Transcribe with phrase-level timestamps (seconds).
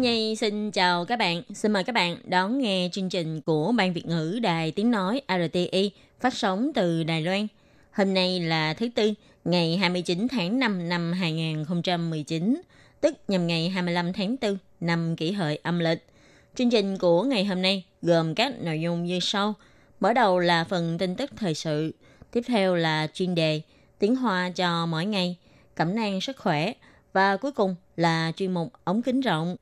[0.00, 1.42] Nhi xin chào các bạn.
[1.54, 5.20] Xin mời các bạn đón nghe chương trình của Ban Việt ngữ Đài Tiếng Nói
[5.28, 5.90] RTI
[6.20, 7.46] phát sóng từ Đài Loan.
[7.92, 12.62] Hôm nay là thứ Tư, ngày 29 tháng 5 năm 2019,
[13.00, 16.06] tức nhằm ngày 25 tháng 4 năm kỷ hợi âm lịch.
[16.54, 19.54] Chương trình của ngày hôm nay gồm các nội dung như sau.
[20.00, 21.94] Mở đầu là phần tin tức thời sự,
[22.32, 23.60] tiếp theo là chuyên đề
[23.98, 25.36] tiếng hoa cho mỗi ngày,
[25.74, 26.72] cẩm nang sức khỏe
[27.12, 29.56] và cuối cùng là chuyên mục ống kính rộng.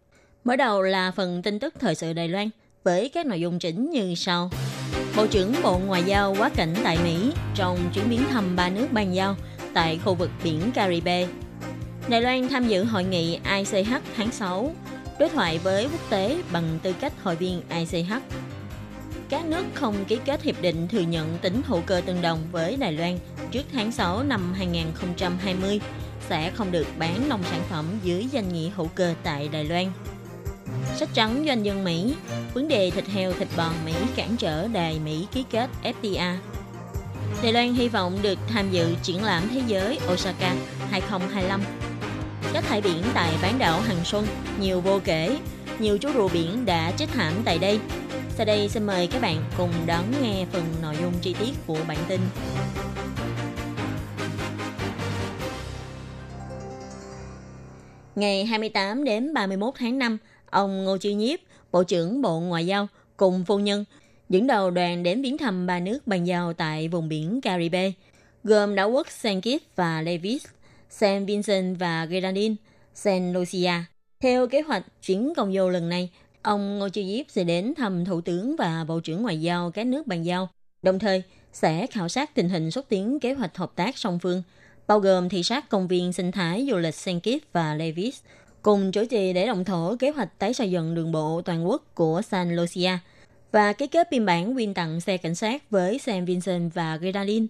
[0.46, 2.50] Mở đầu là phần tin tức thời sự Đài Loan
[2.84, 4.51] với các nội dung chính như sau.
[5.16, 8.87] Bộ trưởng Bộ Ngoại giao quá cảnh tại Mỹ trong chuyến viếng thăm ba nước
[8.93, 9.37] ban giao
[9.74, 11.26] tại khu vực biển Caribe.
[12.09, 14.74] Đài Loan tham dự hội nghị ICH tháng 6,
[15.18, 18.13] đối thoại với quốc tế bằng tư cách hội viên ICH.
[19.29, 22.76] Các nước không ký kết hiệp định thừa nhận tính hữu cơ tương đồng với
[22.76, 23.18] Đài Loan
[23.51, 25.80] trước tháng 6 năm 2020
[26.29, 29.87] sẽ không được bán nông sản phẩm dưới danh nghĩa hữu cơ tại Đài Loan.
[30.96, 32.14] Sách trắng doanh nhân Mỹ,
[32.54, 36.36] vấn đề thịt heo thịt bò Mỹ cản trở đài Mỹ ký kết FTA.
[37.42, 40.54] Đài Loan hy vọng được tham dự triển lãm thế giới Osaka
[40.90, 41.60] 2025.
[42.52, 44.26] Các thải biển tại bán đảo Hằng Xuân
[44.60, 45.38] nhiều vô kể,
[45.78, 47.80] nhiều chú rùa biển đã chết thảm tại đây.
[48.36, 51.78] Sau đây xin mời các bạn cùng đón nghe phần nội dung chi tiết của
[51.88, 52.20] bản tin.
[58.14, 60.18] Ngày 28 đến 31 tháng 5,
[60.57, 61.38] ông Ngô Chiêu Nhiếp,
[61.73, 63.85] Bộ trưởng Bộ Ngoại giao cùng phu nhân
[64.28, 67.92] dẫn đầu đoàn đến viếng thăm ba nước bàn giao tại vùng biển Caribe,
[68.44, 70.44] gồm đảo quốc Saint Kitts và Nevis,
[70.91, 72.56] Saint Vincent và Grenadines,
[72.94, 73.72] Saint Lucia.
[74.20, 76.10] Theo kế hoạch chuyến công du lần này,
[76.42, 79.86] ông Ngô Chiêu Diếp sẽ đến thăm Thủ tướng và Bộ trưởng Ngoại giao các
[79.86, 80.48] nước bàn giao,
[80.82, 81.22] đồng thời
[81.53, 84.42] sẽ khảo sát tình hình xúc tiến kế hoạch hợp tác song phương,
[84.86, 88.20] bao gồm thị sát công viên sinh thái du lịch Saint Kitts và Nevis,
[88.66, 91.82] cùng chủ trì để động thổ kế hoạch tái xây dựng đường bộ toàn quốc
[91.94, 92.99] của San Lucia
[93.53, 97.47] và ký kết biên bản quyên tặng xe cảnh sát với San Vincent và Grenadine.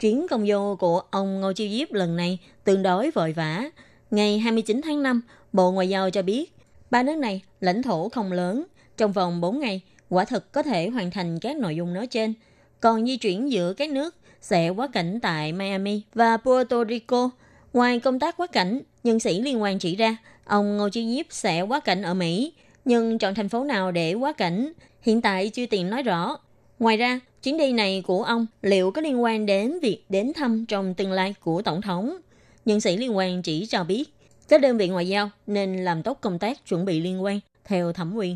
[0.00, 3.64] Chuyến công du của ông Ngô Chiêu Diếp lần này tương đối vội vã.
[4.10, 6.52] Ngày 29 tháng 5, Bộ Ngoại giao cho biết,
[6.90, 8.64] ba nước này lãnh thổ không lớn,
[8.96, 12.34] trong vòng 4 ngày, quả thực có thể hoàn thành các nội dung nói trên.
[12.80, 17.30] Còn di chuyển giữa các nước sẽ quá cảnh tại Miami và Puerto Rico.
[17.72, 21.26] Ngoài công tác quá cảnh, nhân sĩ liên quan chỉ ra, ông Ngô Chí Diếp
[21.30, 22.52] sẽ quá cảnh ở Mỹ,
[22.84, 24.72] nhưng chọn thành phố nào để quá cảnh,
[25.02, 26.36] hiện tại chưa tiện nói rõ.
[26.78, 30.66] Ngoài ra, chuyến đi này của ông liệu có liên quan đến việc đến thăm
[30.66, 32.16] trong tương lai của Tổng thống?
[32.64, 34.04] Nhân sĩ liên quan chỉ cho biết,
[34.48, 37.92] các đơn vị ngoại giao nên làm tốt công tác chuẩn bị liên quan theo
[37.92, 38.34] thẩm quyền.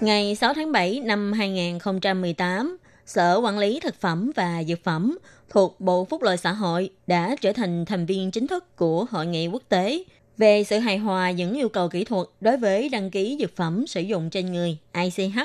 [0.00, 5.18] Ngày 6 tháng 7 năm 2018, Sở Quản lý Thực phẩm và Dược phẩm
[5.48, 9.26] thuộc Bộ Phúc lợi Xã hội đã trở thành thành viên chính thức của Hội
[9.26, 10.04] nghị quốc tế
[10.38, 13.86] về sự hài hòa những yêu cầu kỹ thuật đối với đăng ký dược phẩm
[13.86, 15.38] sử dụng trên người ICH.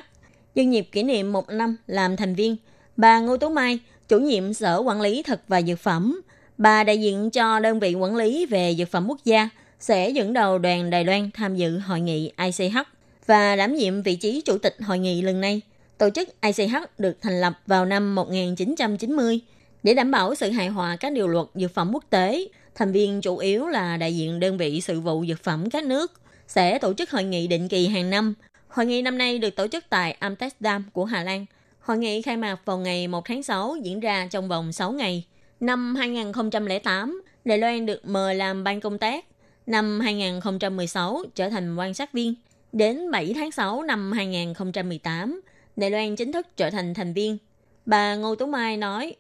[0.56, 2.56] Nhân dịp kỷ niệm một năm làm thành viên,
[2.98, 6.22] bà Ngô Tú Mai, chủ nhiệm Sở Quản lý Thực và Dược phẩm,
[6.58, 9.50] bà đại diện cho đơn vị quản lý về dược phẩm quốc gia,
[9.80, 12.78] sẽ dẫn đầu đoàn Đài Loan tham dự hội nghị ICH
[13.26, 15.62] và đảm nhiệm vị trí chủ tịch hội nghị lần này.
[16.02, 19.40] Tổ chức ICH được thành lập vào năm 1990
[19.84, 22.48] để đảm bảo sự hài hòa các điều luật dược phẩm quốc tế.
[22.76, 26.12] Thành viên chủ yếu là đại diện đơn vị sự vụ dược phẩm các nước
[26.48, 28.34] sẽ tổ chức hội nghị định kỳ hàng năm.
[28.68, 31.46] Hội nghị năm nay được tổ chức tại Amsterdam của Hà Lan.
[31.80, 35.26] Hội nghị khai mạc vào ngày 1 tháng 6 diễn ra trong vòng 6 ngày.
[35.60, 39.26] Năm 2008, Đài Loan được mời làm ban công tác.
[39.66, 42.36] Năm 2016 trở thành quan sát viên.
[42.72, 45.42] Đến 7 tháng 6 năm 2018,
[45.76, 47.38] Đài Loan chính thức trở thành thành viên.
[47.86, 49.16] Bà Ngô Tú Mai nói,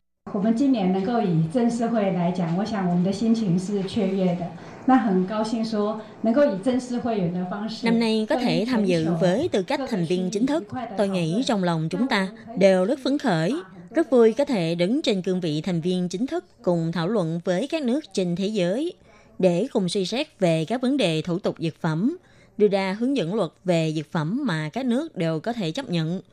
[7.84, 10.64] Năm nay có thể tham dự với tư cách thành viên chính thức,
[10.98, 12.28] tôi nghĩ trong lòng chúng ta
[12.58, 13.54] đều rất phấn khởi.
[13.90, 17.40] Rất vui có thể đứng trên cương vị thành viên chính thức cùng thảo luận
[17.46, 18.94] với các nước trên thế giới
[19.40, 22.18] để cùng suy xét về các vấn đề thủ tục dược phẩm,
[22.58, 25.90] đưa ra hướng dẫn luật về dược phẩm mà các nước đều có thể chấp
[25.90, 26.22] nhận–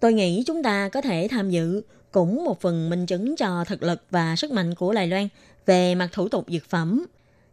[0.00, 1.82] Tôi nghĩ chúng ta có thể tham dự
[2.12, 5.28] cũng một phần minh chứng cho thực lực và sức mạnh của Đài Loan
[5.66, 7.06] về mặt thủ tục dược phẩm.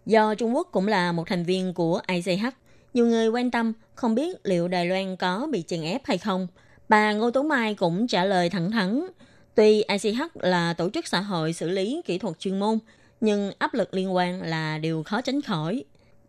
[0.05, 2.45] Do Trung Quốc cũng là một thành viên của ICH,
[2.93, 6.47] nhiều người quan tâm không biết liệu Đài Loan có bị chèn ép hay không.
[6.89, 9.07] Bà Ngô Tú Mai cũng trả lời thẳng thắn,
[9.55, 12.79] tuy ICH là tổ chức xã hội xử lý kỹ thuật chuyên môn,
[13.21, 15.83] nhưng áp lực liên quan là điều khó tránh khỏi.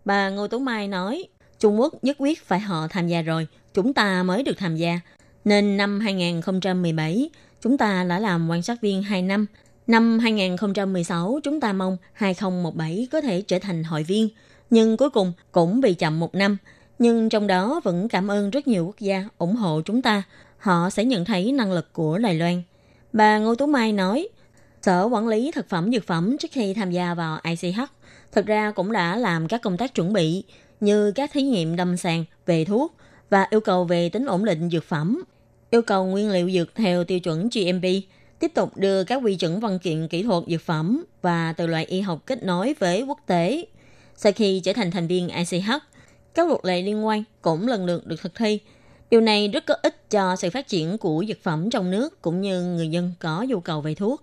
[0.04, 1.24] Bà Ngô Tú Mai nói,
[1.58, 5.00] Trung Quốc nhất quyết phải họ tham gia rồi, chúng ta mới được tham gia.
[5.48, 7.30] Nên năm 2017,
[7.62, 9.46] chúng ta đã làm quan sát viên 2 năm.
[9.86, 14.28] Năm 2016, chúng ta mong 2017 có thể trở thành hội viên.
[14.70, 16.56] Nhưng cuối cùng cũng bị chậm một năm.
[16.98, 20.22] Nhưng trong đó vẫn cảm ơn rất nhiều quốc gia ủng hộ chúng ta.
[20.58, 22.62] Họ sẽ nhận thấy năng lực của Đài Loan.
[23.12, 24.28] Bà Ngô Tú Mai nói,
[24.82, 27.80] Sở Quản lý Thực phẩm Dược phẩm trước khi tham gia vào ICH
[28.32, 30.44] thực ra cũng đã làm các công tác chuẩn bị
[30.80, 32.94] như các thí nghiệm đâm sàng về thuốc
[33.30, 35.22] và yêu cầu về tính ổn định dược phẩm,
[35.70, 37.84] yêu cầu nguyên liệu dược theo tiêu chuẩn GMP,
[38.38, 41.84] tiếp tục đưa các quy chuẩn văn kiện kỹ thuật dược phẩm và từ loại
[41.84, 43.64] y học kết nối với quốc tế.
[44.16, 45.70] Sau khi trở thành thành viên ICH,
[46.34, 48.58] các luật lệ liên quan cũng lần lượt được thực thi.
[49.10, 52.40] Điều này rất có ích cho sự phát triển của dược phẩm trong nước cũng
[52.40, 54.22] như người dân có nhu cầu về thuốc.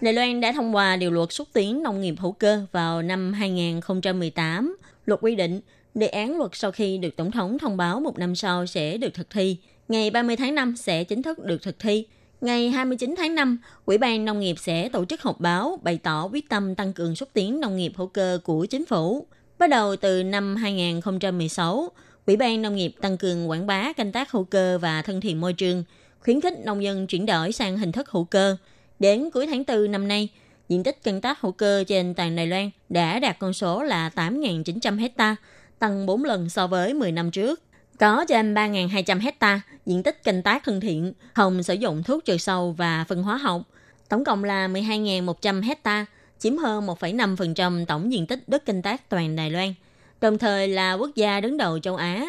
[0.00, 3.32] Đài Loan đã thông qua điều luật xúc tiến nông nghiệp hữu cơ vào năm
[3.32, 4.76] 2018.
[5.06, 5.60] Luật quy định,
[5.98, 9.14] đề án luật sau khi được Tổng thống thông báo một năm sau sẽ được
[9.14, 9.56] thực thi.
[9.88, 12.06] Ngày 30 tháng 5 sẽ chính thức được thực thi.
[12.40, 16.28] Ngày 29 tháng 5, Ủy ban Nông nghiệp sẽ tổ chức họp báo bày tỏ
[16.32, 19.26] quyết tâm tăng cường xúc tiến nông nghiệp hữu cơ của chính phủ.
[19.58, 21.90] Bắt đầu từ năm 2016,
[22.26, 25.40] Ủy ban Nông nghiệp tăng cường quảng bá canh tác hữu cơ và thân thiện
[25.40, 25.84] môi trường,
[26.20, 28.56] khuyến khích nông dân chuyển đổi sang hình thức hữu cơ–
[28.98, 30.28] Đến cuối tháng 4 năm nay,
[30.68, 34.10] diện tích canh tác hữu cơ trên toàn Đài Loan đã đạt con số là
[34.14, 35.36] 8.900 hecta,
[35.78, 37.62] tăng 4 lần so với 10 năm trước.
[37.98, 42.36] Có trên 3.200 hecta diện tích canh tác thân thiện, không sử dụng thuốc trừ
[42.36, 43.62] sâu và phân hóa học.
[44.08, 46.06] Tổng cộng là 12.100 hecta,
[46.38, 49.74] chiếm hơn 1,5% tổng diện tích đất canh tác toàn Đài Loan,
[50.20, 52.26] đồng thời là quốc gia đứng đầu châu Á.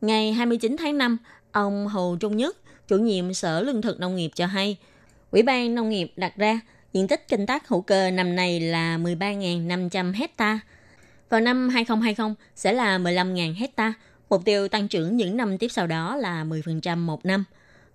[0.00, 1.16] Ngày 29 tháng 5,
[1.52, 2.56] ông Hồ Trung Nhất,
[2.88, 4.76] chủ nhiệm Sở Lương thực Nông nghiệp cho hay–
[5.32, 6.60] Ủy ban Nông nghiệp đặt ra
[6.92, 10.60] diện tích canh tác hữu cơ năm nay là 13.500 hecta.
[11.32, 13.92] Vào năm 2020 sẽ là 15.000 hecta.
[14.30, 17.44] Mục tiêu tăng trưởng những năm tiếp sau đó là 10% một năm.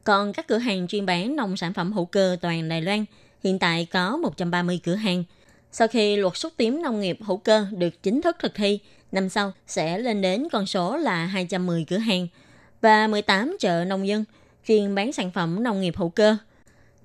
[0.03, 3.05] Còn các cửa hàng chuyên bán nông sản phẩm hữu cơ toàn Đài Loan
[3.43, 5.23] hiện tại có 130 cửa hàng.
[5.71, 8.79] Sau khi luật xúc tiến nông nghiệp hữu cơ được chính thức thực thi,
[9.11, 12.27] năm sau sẽ lên đến con số là 210 cửa hàng
[12.81, 14.23] và 18 chợ nông dân
[14.67, 16.37] chuyên bán sản phẩm nông nghiệp hữu cơ.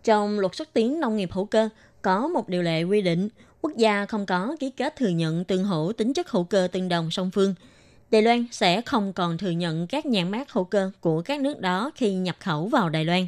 [0.04, 1.68] Trong luật xúc tiến nông nghiệp hữu cơ
[2.02, 3.28] có một điều lệ quy định
[3.62, 6.88] quốc gia không có ký kết thừa nhận tương hỗ tính chất hữu cơ tương
[6.88, 7.54] đồng song phương.
[8.10, 11.60] Đài Loan sẽ không còn thừa nhận các nhãn mát hữu cơ của các nước
[11.60, 13.26] đó khi nhập khẩu vào Đài Loan.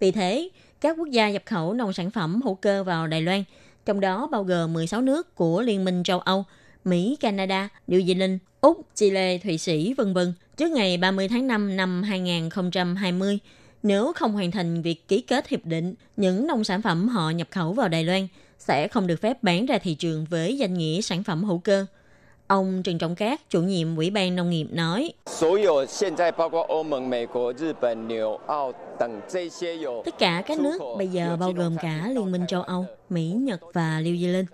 [0.00, 0.48] Vì thế,
[0.80, 3.44] các quốc gia nhập khẩu nông sản phẩm hữu cơ vào Đài Loan,
[3.86, 6.44] trong đó bao gồm 16 nước của Liên minh châu Âu,
[6.84, 11.76] Mỹ, Canada, New Zealand, Úc, Chile, Thụy Sĩ, vân vân trước ngày 30 tháng 5
[11.76, 13.38] năm 2020
[13.82, 17.48] nếu không hoàn thành việc ký kết hiệp định, những nông sản phẩm họ nhập
[17.50, 18.28] khẩu vào Đài Loan
[18.60, 21.86] sẽ không được phép bán ra thị trường với danh nghĩa sản phẩm hữu cơ.
[22.46, 25.12] Ông Trần Trọng Cát, chủ nhiệm Ủy ban Nông nghiệp nói,
[30.04, 33.60] Tất cả các nước bây giờ bao gồm cả Liên minh châu Âu, Mỹ, Nhật
[33.72, 34.44] và New Zealand,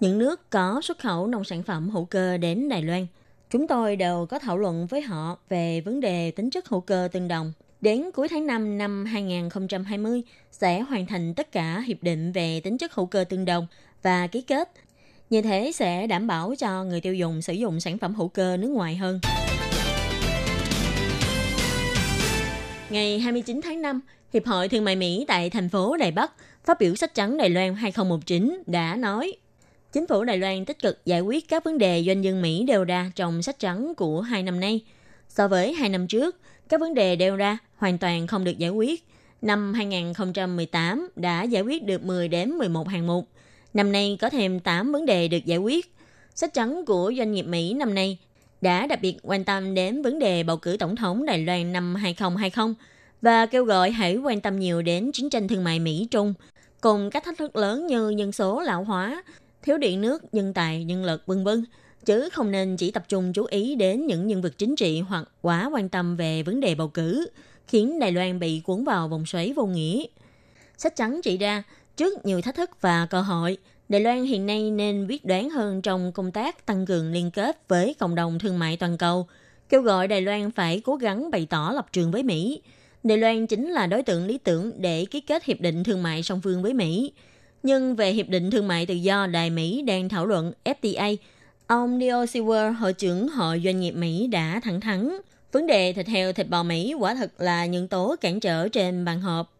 [0.00, 3.06] những nước có xuất khẩu nông sản phẩm hữu cơ đến Đài Loan,
[3.50, 7.08] chúng tôi đều có thảo luận với họ về vấn đề tính chất hữu cơ
[7.12, 7.52] tương đồng.
[7.80, 12.78] Đến cuối tháng 5 năm 2020 sẽ hoàn thành tất cả hiệp định về tính
[12.78, 13.66] chất hữu cơ tương đồng
[14.02, 14.70] và ký kết.
[15.30, 18.56] Như thế sẽ đảm bảo cho người tiêu dùng sử dụng sản phẩm hữu cơ
[18.56, 19.20] nước ngoài hơn.
[22.90, 24.00] Ngày 29 tháng 5,
[24.32, 26.32] Hiệp hội Thương mại Mỹ tại thành phố Đài Bắc
[26.64, 29.32] phát biểu sách trắng Đài Loan 2019 đã nói
[29.92, 32.84] Chính phủ Đài Loan tích cực giải quyết các vấn đề doanh nhân Mỹ đều
[32.84, 34.80] ra trong sách trắng của hai năm nay.
[35.28, 38.70] So với hai năm trước, các vấn đề đều ra hoàn toàn không được giải
[38.70, 39.04] quyết.
[39.42, 43.28] Năm 2018 đã giải quyết được 10 đến 11 hạng mục.
[43.74, 45.94] Năm nay có thêm 8 vấn đề được giải quyết.
[46.34, 48.18] Sách trắng của doanh nghiệp Mỹ năm nay
[48.60, 51.94] đã đặc biệt quan tâm đến vấn đề bầu cử tổng thống Đài Loan năm
[51.94, 52.74] 2020
[53.22, 56.34] và kêu gọi hãy quan tâm nhiều đến chiến tranh thương mại Mỹ-Trung
[56.80, 59.22] cùng các thách thức lớn như nhân số lão hóa,
[59.62, 61.64] thiếu điện nước, nhân tài, nhân lực, vân vân
[62.04, 65.28] chứ không nên chỉ tập trung chú ý đến những nhân vật chính trị hoặc
[65.42, 67.26] quá quan tâm về vấn đề bầu cử,
[67.68, 70.04] khiến Đài Loan bị cuốn vào vòng xoáy vô nghĩa.
[70.76, 71.62] Sách trắng chỉ ra,
[71.96, 73.56] trước nhiều thách thức và cơ hội,
[73.88, 77.68] Đài Loan hiện nay nên quyết đoán hơn trong công tác tăng cường liên kết
[77.68, 79.26] với cộng đồng thương mại toàn cầu,
[79.68, 82.62] kêu gọi Đài Loan phải cố gắng bày tỏ lập trường với Mỹ.
[83.02, 86.22] Đài Loan chính là đối tượng lý tưởng để ký kết hiệp định thương mại
[86.22, 87.12] song phương với Mỹ.
[87.62, 91.16] Nhưng về Hiệp định Thương mại Tự do Đài Mỹ đang thảo luận FTA,
[91.66, 95.10] ông Neil Sewer, hội trưởng Hội Doanh nghiệp Mỹ đã thẳng thắn,
[95.52, 99.04] vấn đề thịt heo thịt bò Mỹ quả thật là nhân tố cản trở trên
[99.04, 99.52] bàn họp.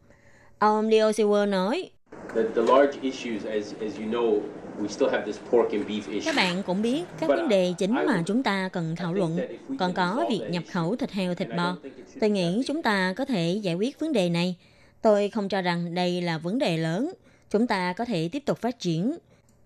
[0.58, 1.90] Ông Leo Sewer nói,
[2.34, 4.40] The, the large issues, as, as you know,
[4.78, 6.20] we still have this pork and beef issue.
[6.24, 9.38] Các bạn cũng biết các vấn đề chính mà chúng ta cần thảo luận,
[9.78, 11.76] còn có việc nhập khẩu thịt heo thịt bò.
[12.20, 14.56] Tôi nghĩ chúng ta có thể giải quyết vấn đề này.
[15.02, 17.12] Tôi không cho rằng đây là vấn đề lớn.
[17.50, 19.18] Chúng ta có thể tiếp tục phát triển.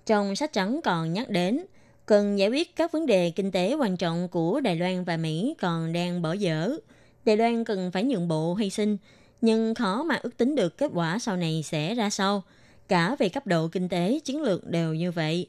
[0.06, 1.64] Trong sách trắng còn nhắc đến,
[2.06, 5.54] cần giải quyết các vấn đề kinh tế quan trọng của Đài Loan và Mỹ
[5.60, 6.76] còn đang bỏ dở.
[7.24, 8.96] Đài Loan cần phải nhượng bộ hy sinh,
[9.40, 12.42] nhưng khó mà ước tính được kết quả sau này sẽ ra sao.
[12.88, 15.46] Cả về cấp độ kinh tế, chiến lược đều như vậy.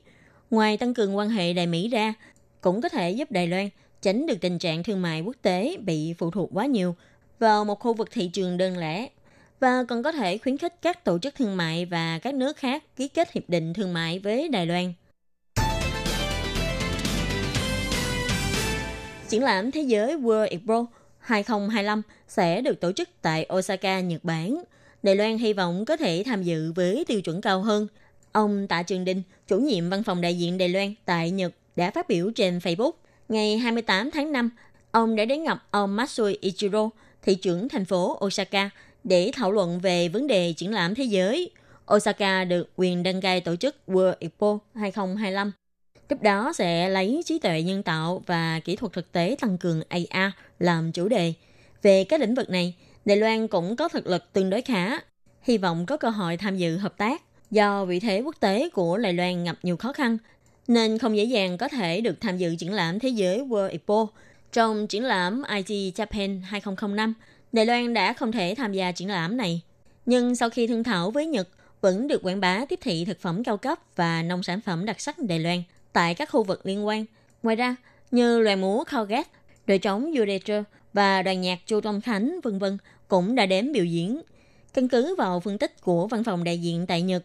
[0.51, 2.13] Ngoài tăng cường quan hệ Đài Mỹ ra,
[2.61, 3.69] cũng có thể giúp Đài Loan
[4.01, 6.95] tránh được tình trạng thương mại quốc tế bị phụ thuộc quá nhiều
[7.39, 9.09] vào một khu vực thị trường đơn lẻ
[9.59, 12.95] và còn có thể khuyến khích các tổ chức thương mại và các nước khác
[12.95, 14.93] ký kết hiệp định thương mại với Đài Loan.
[19.33, 20.85] Triển lãm Thế giới World Expo
[21.19, 24.63] 2025 sẽ được tổ chức tại Osaka, Nhật Bản.
[25.03, 27.87] Đài Loan hy vọng có thể tham dự với tiêu chuẩn cao hơn.
[28.31, 31.91] Ông Tạ Trường Đinh, chủ nhiệm văn phòng đại diện Đài Loan tại Nhật, đã
[31.91, 32.91] phát biểu trên Facebook.
[33.29, 34.49] Ngày 28 tháng 5,
[34.91, 36.89] ông đã đến gặp ông Matsui Ichiro,
[37.21, 38.69] thị trưởng thành phố Osaka,
[39.03, 41.51] để thảo luận về vấn đề triển lãm thế giới.
[41.93, 45.51] Osaka được quyền đăng cai tổ chức World Expo 2025.
[46.13, 49.81] Tiếp đó sẽ lấy trí tuệ nhân tạo và kỹ thuật thực tế tăng cường
[49.89, 51.33] AR làm chủ đề.
[51.81, 54.99] Về các lĩnh vực này, Đài Loan cũng có thực lực tương đối khá,
[55.41, 57.21] hy vọng có cơ hội tham dự hợp tác.
[57.51, 60.17] Do vị thế quốc tế của Đài Loan gặp nhiều khó khăn,
[60.67, 64.07] nên không dễ dàng có thể được tham dự triển lãm thế giới World Expo.
[64.51, 67.13] Trong triển lãm IT Japan 2005,
[67.51, 69.61] Đài Loan đã không thể tham gia triển lãm này.
[70.05, 71.49] Nhưng sau khi thương thảo với Nhật,
[71.81, 75.01] vẫn được quảng bá tiếp thị thực phẩm cao cấp và nông sản phẩm đặc
[75.01, 75.63] sắc Đài Loan
[75.93, 77.05] tại các khu vực liên quan.
[77.43, 77.75] Ngoài ra,
[78.11, 79.29] như loài múa Colgate,
[79.67, 83.85] đội trống Ureter và đoàn nhạc Chu Đông Khánh, vân vân cũng đã đến biểu
[83.85, 84.21] diễn.
[84.73, 87.23] Căn cứ vào phân tích của văn phòng đại diện tại Nhật,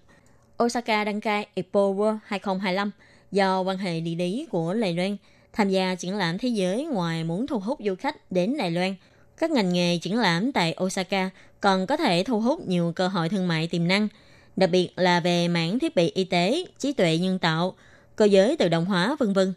[0.62, 2.90] Osaka đăng cai Expo World 2025
[3.30, 5.16] do quan hệ địa lý của Đài Loan
[5.52, 8.94] tham gia triển lãm thế giới ngoài muốn thu hút du khách đến Đài Loan.
[9.38, 13.28] Các ngành nghề triển lãm tại Osaka còn có thể thu hút nhiều cơ hội
[13.28, 14.08] thương mại tiềm năng,
[14.56, 17.74] đặc biệt là về mảng thiết bị y tế, trí tuệ nhân tạo,
[18.18, 19.52] cơ giới tự động hóa, vân vân.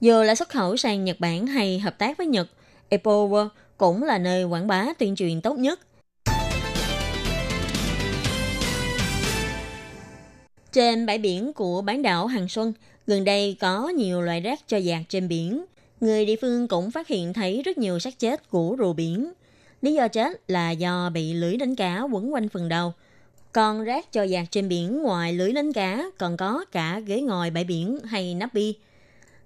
[0.00, 2.48] Dù là xuất khẩu sang Nhật Bản hay hợp tác với Nhật,
[2.90, 5.80] Apple World cũng là nơi quảng bá tuyên truyền tốt nhất.
[10.72, 12.72] Trên bãi biển của bán đảo Hằng Xuân,
[13.06, 15.64] gần đây có nhiều loại rác cho dạt trên biển.
[16.00, 19.32] Người địa phương cũng phát hiện thấy rất nhiều xác chết của rùa biển.
[19.82, 22.92] Lý do chết là do bị lưới đánh cá quấn quanh phần đầu.
[23.54, 27.50] Còn rác cho dạt trên biển ngoài lưới đánh cá còn có cả ghế ngồi
[27.50, 28.74] bãi biển hay nắp bi.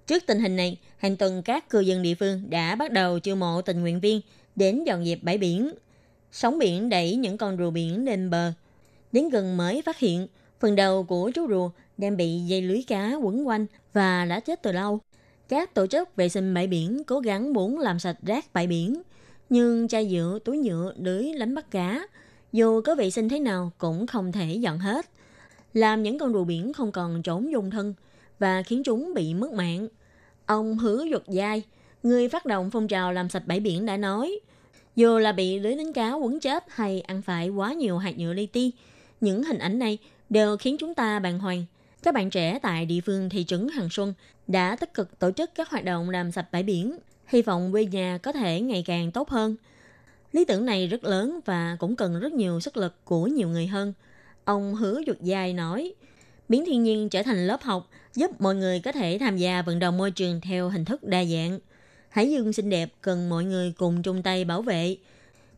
[0.07, 3.35] Trước tình hình này, hàng tuần các cư dân địa phương đã bắt đầu chiêu
[3.35, 4.21] mộ tình nguyện viên
[4.55, 5.71] đến dọn dẹp bãi biển.
[6.31, 8.53] Sóng biển đẩy những con rùa biển lên bờ.
[9.11, 10.27] Đến gần mới phát hiện,
[10.59, 14.61] phần đầu của chú rùa đang bị dây lưới cá quấn quanh và đã chết
[14.61, 14.99] từ lâu.
[15.49, 19.01] Các tổ chức vệ sinh bãi biển cố gắng muốn làm sạch rác bãi biển,
[19.49, 22.07] nhưng chai nhựa, túi nhựa, lưới lánh bắt cá,
[22.51, 25.05] dù có vệ sinh thế nào cũng không thể dọn hết.
[25.73, 27.93] Làm những con rùa biển không còn trốn dung thân
[28.39, 29.87] và khiến chúng bị mất mạng.
[30.45, 31.63] Ông Hứa Duật Giai,
[32.03, 34.39] người phát động phong trào làm sạch bãi biển đã nói,
[34.95, 38.33] dù là bị lưới đánh cá quấn chết hay ăn phải quá nhiều hạt nhựa
[38.33, 38.71] li ti,
[39.21, 39.97] những hình ảnh này
[40.29, 41.65] đều khiến chúng ta bàng hoàng.
[42.03, 44.13] Các bạn trẻ tại địa phương thị trấn Hằng Xuân
[44.47, 47.85] đã tích cực tổ chức các hoạt động làm sạch bãi biển, hy vọng quê
[47.85, 49.55] nhà có thể ngày càng tốt hơn.
[50.31, 53.67] Lý tưởng này rất lớn và cũng cần rất nhiều sức lực của nhiều người
[53.67, 53.93] hơn.
[54.45, 55.93] Ông Hứa Duật Giai nói,
[56.49, 59.79] biến thiên nhiên trở thành lớp học giúp mọi người có thể tham gia vận
[59.79, 61.59] động môi trường theo hình thức đa dạng.
[62.09, 64.97] Hải dương xinh đẹp cần mọi người cùng chung tay bảo vệ.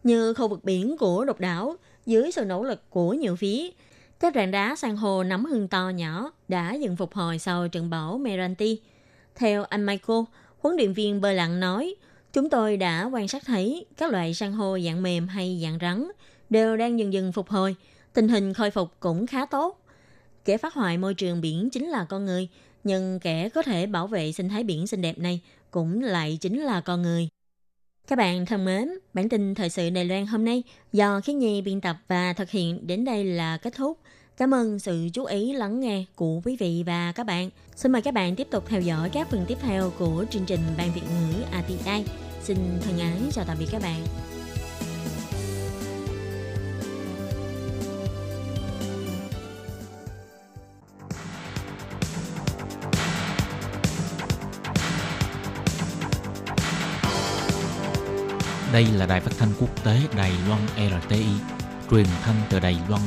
[0.04, 1.76] Như khu vực biển của độc đảo,
[2.06, 3.70] dưới sự nỗ lực của nhiều phía,
[4.20, 7.90] các rạn đá san hô nắm hương to nhỏ đã dần phục hồi sau trận
[7.90, 8.80] bão Meranti.
[9.36, 10.20] Theo anh Michael,
[10.60, 11.96] huấn luyện viên bơi lặn nói,
[12.34, 16.12] chúng tôi đã quan sát thấy các loại san hô dạng mềm hay dạng rắn
[16.50, 17.76] đều đang dần dần phục hồi.
[18.14, 19.86] Tình hình khôi phục cũng khá tốt.
[20.46, 22.48] Kẻ phá hoại môi trường biển chính là con người,
[22.84, 26.62] nhưng kẻ có thể bảo vệ sinh thái biển xinh đẹp này cũng lại chính
[26.62, 27.28] là con người.
[28.08, 31.62] Các bạn thân mến, bản tin thời sự Đài Loan hôm nay do Khiết Nhi
[31.62, 34.00] biên tập và thực hiện đến đây là kết thúc.
[34.38, 37.50] Cảm ơn sự chú ý lắng nghe của quý vị và các bạn.
[37.76, 40.60] Xin mời các bạn tiếp tục theo dõi các phần tiếp theo của chương trình
[40.78, 42.06] Ban Việt ngữ ATI.
[42.44, 44.06] Xin thân ái chào tạm biệt các bạn.
[58.74, 60.62] Đây là đài phát thanh quốc tế Đài Loan
[61.02, 61.26] RTI,
[61.92, 63.02] truyền thanh từ Đài Loan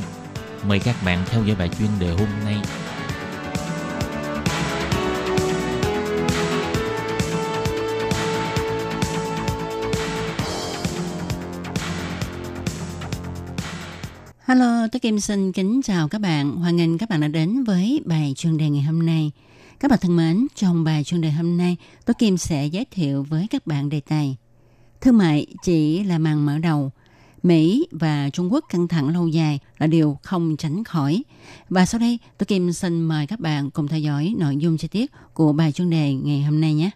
[0.67, 2.57] Mời các bạn theo dõi bài chuyên đề hôm nay.
[14.45, 16.55] Hello, tôi Kim xin kính chào các bạn.
[16.55, 19.31] Hoan nghênh các bạn đã đến với bài chuyên đề ngày hôm nay.
[19.79, 23.25] Các bạn thân mến, trong bài chuyên đề hôm nay, tôi Kim sẽ giới thiệu
[23.29, 24.37] với các bạn đề tài
[25.01, 26.91] Thương mại chỉ là màn mở đầu.
[27.45, 31.23] Mỹ và Trung Quốc căng thẳng lâu dài là điều không tránh khỏi.
[31.69, 34.87] Và sau đây, tôi Kim xin mời các bạn cùng theo dõi nội dung chi
[34.87, 36.89] tiết của bài chuyên đề ngày hôm nay nhé.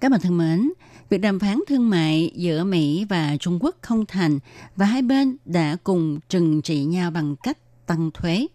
[0.00, 0.70] Các bạn thân mến,
[1.08, 4.38] việc đàm phán thương mại giữa Mỹ và Trung Quốc không thành
[4.76, 8.46] và hai bên đã cùng trừng trị nhau bằng cách tăng thuế.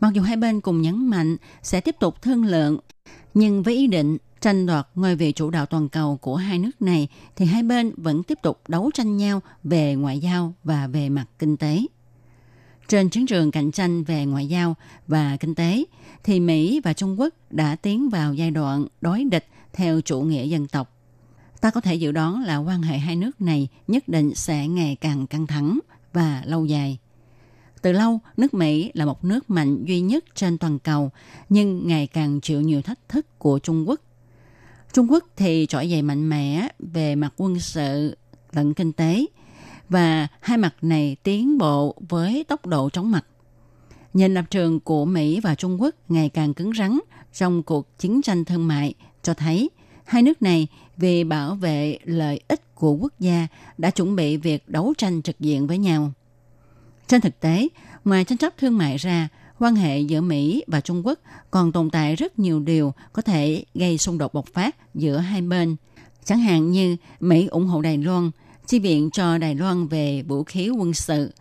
[0.00, 2.78] Mặc dù hai bên cùng nhấn mạnh sẽ tiếp tục thương lượng,
[3.34, 6.82] nhưng với ý định tranh đoạt ngôi vị chủ đạo toàn cầu của hai nước
[6.82, 11.08] này thì hai bên vẫn tiếp tục đấu tranh nhau về ngoại giao và về
[11.08, 11.86] mặt kinh tế.
[12.88, 14.74] Trên chiến trường cạnh tranh về ngoại giao
[15.06, 15.84] và kinh tế
[16.24, 20.46] thì Mỹ và Trung Quốc đã tiến vào giai đoạn đối địch theo chủ nghĩa
[20.46, 20.93] dân tộc.
[21.60, 24.96] Ta có thể dự đoán là quan hệ hai nước này nhất định sẽ ngày
[25.00, 25.78] càng căng thẳng
[26.12, 26.98] và lâu dài.
[27.82, 31.10] Từ lâu, nước Mỹ là một nước mạnh duy nhất trên toàn cầu,
[31.48, 34.00] nhưng ngày càng chịu nhiều thách thức của Trung Quốc.
[34.92, 38.16] Trung Quốc thì trỗi dậy mạnh mẽ về mặt quân sự
[38.52, 39.26] lẫn kinh tế,
[39.88, 43.24] và hai mặt này tiến bộ với tốc độ chóng mặt.
[44.12, 46.98] Nhìn lập trường của Mỹ và Trung Quốc ngày càng cứng rắn
[47.32, 49.70] trong cuộc chiến tranh thương mại cho thấy
[50.04, 53.46] hai nước này vì bảo vệ lợi ích của quốc gia
[53.78, 56.12] đã chuẩn bị việc đấu tranh trực diện với nhau.
[57.08, 57.68] Trên thực tế,
[58.04, 61.18] ngoài tranh chấp thương mại ra, quan hệ giữa Mỹ và Trung Quốc
[61.50, 65.42] còn tồn tại rất nhiều điều có thể gây xung đột bộc phát giữa hai
[65.42, 65.76] bên.
[66.24, 68.30] Chẳng hạn như Mỹ ủng hộ Đài Loan,
[68.66, 71.32] chi viện cho Đài Loan về vũ khí quân sự,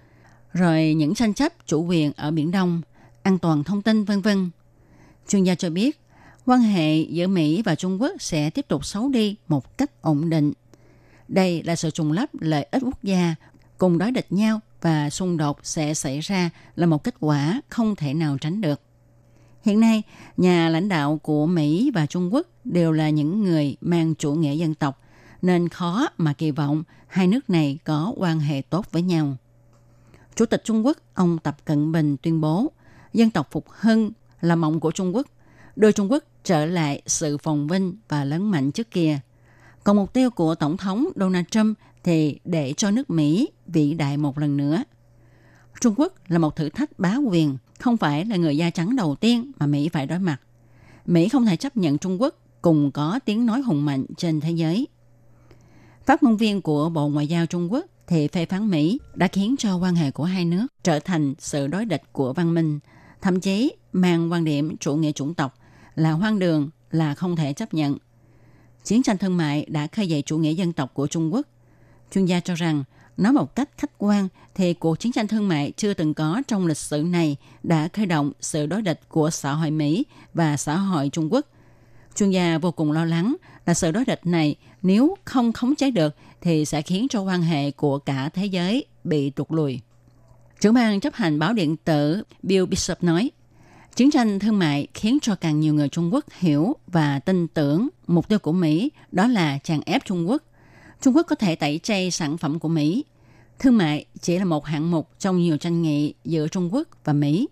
[0.54, 2.82] rồi những tranh chấp chủ quyền ở Biển Đông,
[3.24, 4.50] an toàn thông tin vân vân.
[5.28, 6.00] Chuyên gia cho biết,
[6.46, 10.30] quan hệ giữa Mỹ và Trung Quốc sẽ tiếp tục xấu đi một cách ổn
[10.30, 10.54] định.
[11.28, 13.36] Đây là sự trùng lắp lợi ích quốc gia
[13.78, 17.96] cùng đối địch nhau và xung đột sẽ xảy ra là một kết quả không
[17.96, 18.82] thể nào tránh được.
[19.64, 20.04] Hiện nay,
[20.38, 24.56] nhà lãnh đạo của Mỹ và Trung Quốc đều là những người mang chủ nghĩa
[24.56, 25.02] dân tộc,
[25.42, 29.38] nên khó mà kỳ vọng hai nước này có quan hệ tốt với nhau.
[30.36, 32.72] Chủ tịch Trung Quốc ông Tập Cận Bình tuyên bố
[33.14, 35.28] dân tộc phục hưng là mộng của Trung Quốc,
[35.76, 39.20] đưa Trung Quốc trở lại sự phồn vinh và lớn mạnh trước kia.
[39.84, 44.18] Còn mục tiêu của Tổng thống Donald Trump thì để cho nước Mỹ vĩ đại
[44.18, 44.84] một lần nữa.
[45.82, 49.16] Trung Quốc là một thử thách bá quyền, không phải là người da trắng đầu
[49.16, 50.38] tiên mà Mỹ phải đối mặt.
[51.06, 54.52] Mỹ không thể chấp nhận Trung Quốc cùng có tiếng nói hùng mạnh trên thế
[54.52, 54.88] giới.
[56.06, 59.56] Phát ngôn viên của Bộ Ngoại giao Trung Quốc thì phê phán Mỹ đã khiến
[59.60, 62.80] cho quan hệ của hai nước trở thành sự đối địch của văn minh,
[63.22, 65.56] thậm chí mang quan điểm chủ nghĩa chủng tộc
[65.96, 67.98] là hoang đường, là không thể chấp nhận.
[68.84, 71.48] Chiến tranh thương mại đã khơi dậy chủ nghĩa dân tộc của Trung Quốc.
[72.12, 72.84] Chuyên gia cho rằng,
[73.18, 76.68] nói một cách khách quan thì cuộc chiến tranh thương mại chưa từng có trong
[76.68, 80.76] lịch sử này đã khởi động sự đối địch của xã hội Mỹ và xã
[80.76, 81.48] hội Trung Quốc.
[82.16, 85.92] Chuyên gia vô cùng lo lắng là sự đối địch này nếu không khống chế
[85.92, 89.80] được thì sẽ khiến cho quan hệ của cả thế giới bị tụt lùi.
[90.60, 93.32] Trưởng ban chấp hành báo điện tử Bill Bishop nói,
[93.96, 97.90] chiến tranh thương mại khiến cho càng nhiều người Trung Quốc hiểu và tin tưởng
[98.08, 100.44] mục tiêu của Mỹ đó là chèn ép Trung Quốc.
[101.02, 103.06] Trung Quốc có thể tẩy chay sản phẩm của Mỹ.
[103.60, 107.14] Thương mại chỉ là một hạng mục trong nhiều tranh nghị giữa Trung Quốc và
[107.14, 107.48] Mỹ.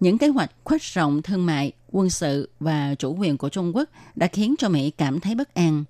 [0.00, 3.88] Những kế hoạch khuếch rộng thương mại, quân sự và chủ quyền của Trung Quốc
[4.14, 5.84] đã khiến cho Mỹ cảm thấy bất an.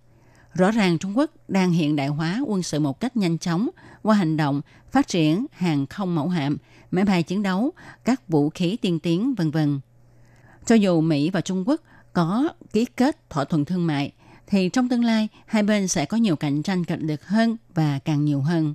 [0.55, 3.69] Rõ ràng Trung Quốc đang hiện đại hóa quân sự một cách nhanh chóng
[4.03, 4.61] qua hành động
[4.91, 6.57] phát triển hàng không mẫu hạm,
[6.91, 7.71] máy bay chiến đấu,
[8.05, 9.81] các vũ khí tiên tiến, vân vân.
[10.67, 11.81] Cho dù Mỹ và Trung Quốc
[12.13, 14.13] có ký kết thỏa thuận thương mại,
[14.47, 17.99] thì trong tương lai hai bên sẽ có nhiều cạnh tranh kịch liệt hơn và
[17.99, 18.75] càng nhiều hơn.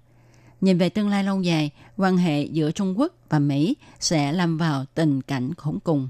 [0.62, 4.58] Nhìn về tương lai lâu dài, quan hệ giữa Trung Quốc và Mỹ sẽ lâm
[4.58, 6.10] vào tình cảnh khốn cùng.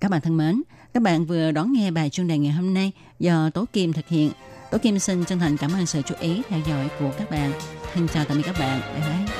[0.00, 0.62] Các bạn thân mến,
[0.94, 4.08] các bạn vừa đón nghe bài chuyên đề ngày hôm nay do Tố Kim thực
[4.08, 4.30] hiện.
[4.74, 7.52] Tôi Kim xin chân thành cảm ơn sự chú ý, theo dõi của các bạn.
[7.94, 8.80] Xin chào tạm biệt các bạn.
[8.94, 9.34] Bye bye.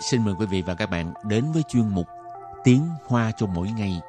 [0.00, 2.06] xin mời quý vị và các bạn đến với chuyên mục
[2.64, 4.00] Tiếng Hoa cho mỗi ngày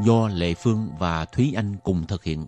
[0.00, 2.46] do Lệ Phương và Thúy Anh cùng thực hiện.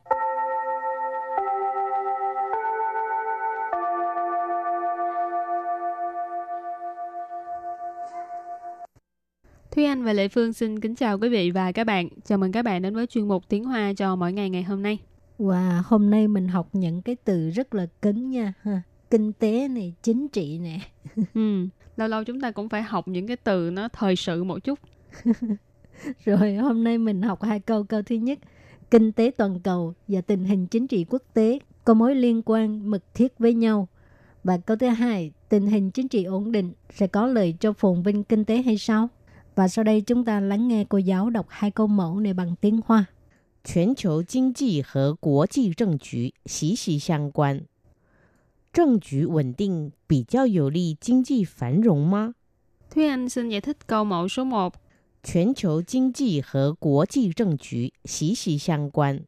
[9.71, 12.09] Thúy Anh và Lệ Phương xin kính chào quý vị và các bạn.
[12.25, 14.83] Chào mừng các bạn đến với chuyên mục Tiếng Hoa cho mỗi ngày ngày hôm
[14.83, 14.99] nay.
[15.39, 18.53] Wow, hôm nay mình học những cái từ rất là cứng nha.
[18.63, 18.83] Ha.
[19.11, 20.81] Kinh tế này, chính trị nè.
[21.35, 24.65] ừ, lâu lâu chúng ta cũng phải học những cái từ nó thời sự một
[24.65, 24.79] chút.
[26.26, 27.84] Rồi hôm nay mình học hai câu.
[27.84, 28.40] Câu thứ nhất,
[28.92, 32.90] kinh tế toàn cầu và tình hình chính trị quốc tế có mối liên quan
[32.90, 33.88] mật thiết với nhau.
[34.44, 38.04] Và câu thứ hai, tình hình chính trị ổn định sẽ có lợi cho phồn
[38.04, 39.10] vinh kinh tế hay sao?
[39.56, 42.56] Và sau đây chúng ta lắng nghe cô giáo đọc hai câu mẫu này bằng
[42.62, 43.06] tiếng Hoa.
[43.64, 47.62] 全球经济和国际政局息息相关。
[48.74, 52.34] 政局稳定比较有利经济繁荣吗？
[52.90, 54.74] Thúy Anh xin giải thích câu mẫu số 1.
[55.26, 59.26] 全球经济和国际政局息息相关。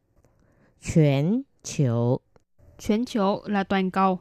[0.80, 2.20] 全球，
[2.78, 4.20] 全球 là toàn cầu.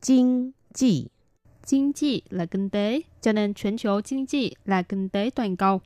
[0.00, 1.10] 经济
[1.66, 5.82] Kinh tế là kinh tế, cho nên全球经济 là kinh tế toàn cầu.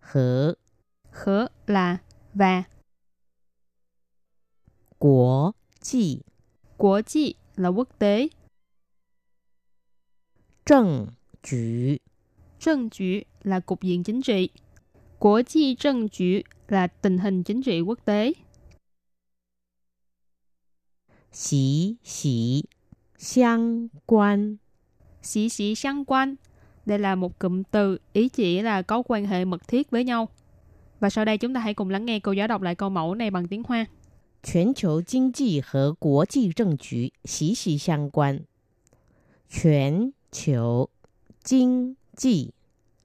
[0.00, 0.56] 和
[1.10, 1.98] Hở là
[2.34, 2.64] và.
[4.98, 6.22] 国际
[6.76, 8.28] Quốc trị là quốc tế.
[10.64, 11.06] 政
[11.42, 11.98] 局
[12.60, 13.04] Trân chủ
[13.42, 14.48] là cục diện chính trị.
[15.18, 16.24] Quốc trị trân chủ
[16.68, 18.32] là tình hình chính trị quốc tế.
[21.32, 22.64] 息息
[23.16, 24.56] 相关
[25.22, 26.36] Xỉ xỉ相quan.
[26.86, 30.28] Đây là một cụm từ ý chỉ là có quan hệ mật thiết với nhau.
[31.00, 33.14] Và sau đây chúng ta hãy cùng lắng nghe cô giáo đọc lại câu mẫu
[33.14, 33.86] này bằng tiếng Hoa.
[34.42, 38.44] 全球经济和国际政局息息相关。
[39.48, 40.88] 全 球
[41.42, 42.52] 经济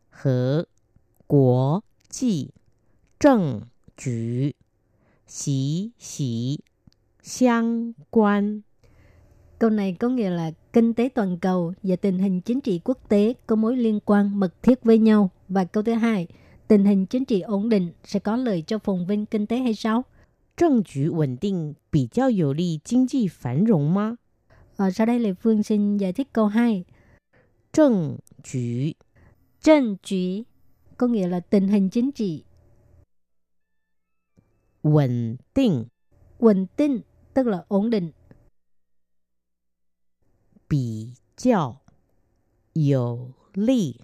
[0.09, 0.67] 和
[1.27, 2.51] 国际
[3.19, 3.61] 政
[3.97, 4.55] 局
[5.25, 6.63] 息息
[7.21, 8.63] 相关。
[9.59, 13.09] Câu này có nghĩa là kinh tế toàn cầu và tình hình chính trị quốc
[13.09, 15.29] tế có mối liên quan mật thiết với nhau.
[15.47, 16.27] Và câu thứ hai,
[16.67, 19.73] tình hình chính trị ổn định sẽ có lợi cho phồn vinh kinh tế hay
[19.73, 20.03] sao?
[20.57, 24.17] 政局稳定比较有利经济繁荣吗？
[24.77, 26.83] Ở sau đây Lê Phương xin giải thích câu 2.
[27.71, 28.95] 政局
[29.61, 30.43] Trân chủ
[30.97, 32.43] có nghĩa là tình hình chính trị.
[34.83, 35.85] 稳定
[36.39, 37.01] Ổn định
[37.33, 38.11] tức là ổn định.
[40.67, 41.81] 比较
[42.73, 43.99] 有利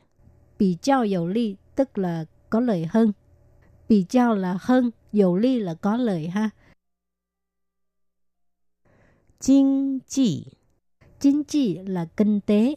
[0.58, 3.12] Bị trao dầu ly tức là có lợi hơn.
[3.90, 6.50] Bị trao là hơn, dầu ly là có lợi ha.
[9.40, 10.58] 经济
[11.20, 12.76] Chính trị là kinh tế.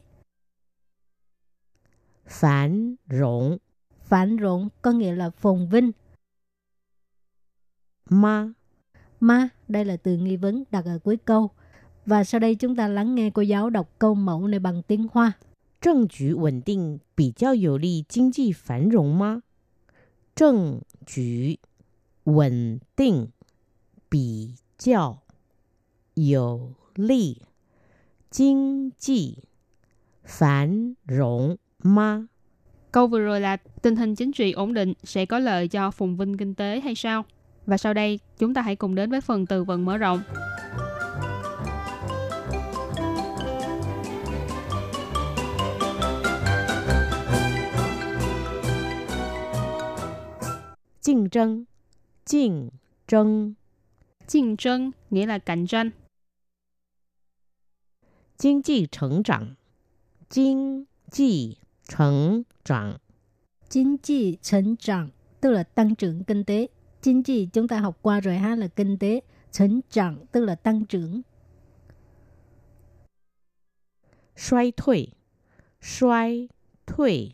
[2.29, 3.59] 繁荣
[4.05, 5.93] Phản rộn có nghĩa là phồn vinh.
[8.11, 8.55] 吗？
[9.21, 11.51] Ma, đây là từ nghi vấn đặt ở cuối câu.
[12.07, 15.07] Và sau đây chúng ta lắng nghe cô giáo đọc câu mẫu này bằng tiếng
[15.13, 15.33] Hoa.
[15.81, 19.43] 政局稳定比较有利经济繁荣吗？
[20.35, 21.59] 政局
[22.25, 23.33] 稳定
[24.09, 25.23] 比较
[26.15, 27.43] 有利
[28.31, 29.45] 经济
[30.23, 31.59] 繁荣
[32.92, 36.16] Câu vừa rồi là tình hình chính trị ổn định sẽ có lợi cho phồn
[36.16, 37.26] vinh kinh tế hay sao?
[37.66, 40.22] Và sau đây, chúng ta hãy cùng đến với phần từ vựng mở rộng.
[51.06, 51.64] Cạnh tranh
[52.32, 52.70] Cạnh
[53.08, 53.54] tranh
[54.34, 55.90] Cạnh tranh nghĩa là cạnh tranh.
[58.42, 59.54] Kinh tế thành trưởng
[60.30, 60.86] Kinh
[61.18, 61.26] tế
[61.90, 63.00] 成长。
[63.70, 65.10] Chính trị thành trạng
[65.42, 66.68] tức là tăng trưởng kinh tế.
[67.02, 69.22] Chính trị chúng ta học qua rồi ha là kinh tế.
[69.54, 71.22] Thành trạng tức là tăng trưởng.
[74.36, 75.08] Xoay thuỷ
[75.82, 76.48] Xoay
[76.88, 77.32] thuỷ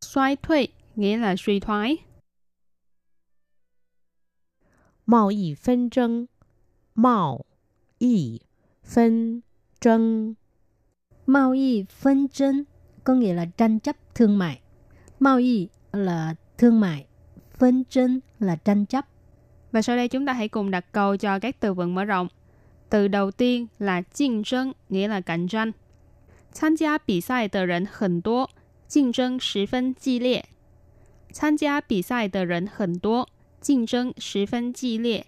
[0.00, 1.96] Xoay thuỷ nghĩa là suy thoái.
[5.06, 6.26] Mạo y phân tranh
[6.94, 7.40] Mạo
[7.98, 8.40] y
[8.84, 9.40] phân
[9.80, 10.34] tranh
[11.26, 12.62] Mạo y phân tranh
[13.04, 14.60] có nghĩa là tranh chấp thương mại.
[15.20, 17.06] Mao y là thương mại,
[17.58, 19.06] phân tranh là tranh chấp.
[19.72, 22.28] Và sau đây chúng ta hãy cùng đặt câu cho các từ vựng mở rộng.
[22.90, 25.72] Từ đầu tiên là cạnh tranh, nghĩa là cạnh tranh.
[26.54, 28.46] Tham gia bì sai tờ rần hẳn tố,
[28.94, 30.44] cạnh tranh 10 phân chi liệt.
[31.34, 33.24] Tham gia bì sai tờ rần hẳn tố,
[33.68, 35.26] cạnh tranh 10 phân chi liệt.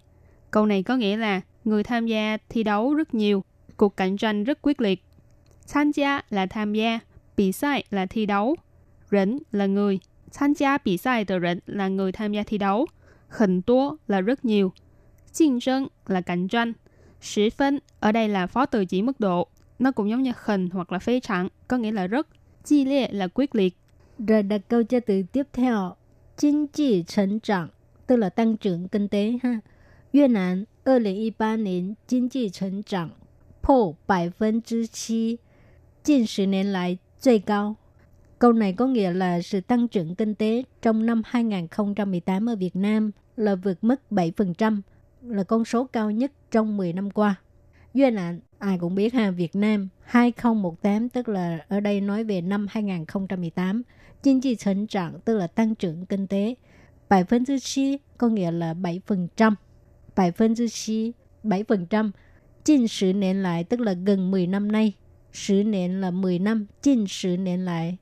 [0.51, 3.45] Câu này có nghĩa là người tham gia thi đấu rất nhiều,
[3.77, 5.05] cuộc cạnh tranh rất quyết liệt.
[5.69, 6.99] Tham gia là tham gia,
[7.38, 8.56] bị sai là thi đấu,
[9.12, 10.00] rỉnh là người,
[10.34, 12.86] tham gia bị sai de rỉnh là người tham gia thi đấu,
[13.30, 14.72] hình tố là rất nhiều,
[15.34, 16.74] 竞争là cạnh tranh,
[17.22, 19.48] sĩ phân ở đây là phó từ chỉ mức độ,
[19.80, 22.28] nó cũng giống như hình hoặc là phế trạng, có nghĩa là rất,
[22.63, 23.78] chi liệt là quyết liệt.
[24.28, 25.96] Rồi đặt câu cho từ tiếp theo,
[26.38, 27.70] kinh济成长
[28.08, 29.60] tức là tăng trưởng kinh tế ha.
[30.12, 33.12] Việt Nam 2018年经济成长
[33.62, 35.39] 破百分之七，
[36.04, 37.75] 近十年来 最高.
[38.39, 42.77] Câu này có nghĩa là sự tăng trưởng kinh tế trong năm 2018 ở Việt
[42.77, 44.81] Nam là vượt mức 7%,
[45.23, 47.35] là con số cao nhất trong 10 năm qua.
[47.95, 52.41] Duyên là ai cũng biết ha, Việt Nam 2018 tức là ở đây nói về
[52.41, 53.83] năm 2018,
[54.23, 56.55] chính trị thành trạng tức là tăng trưởng kinh tế.
[57.09, 59.55] 7% có nghĩa là 7%.
[60.17, 61.13] 7%
[61.45, 62.11] 7%
[62.65, 64.95] trên sự nền lại tức là gần 10 năm nay
[65.34, 67.98] 10 年là 10 năm, 近 10 年lại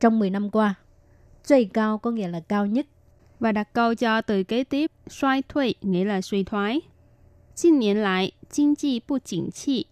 [0.00, 0.74] trong 10 năm qua.
[1.44, 2.86] 最cao có nghĩa là cao nhất.
[3.40, 6.80] Và đặt câu cho từ kế tiếp, suy thuy nghĩa là suy thoái.
[7.54, 9.86] 近年来经济不景气，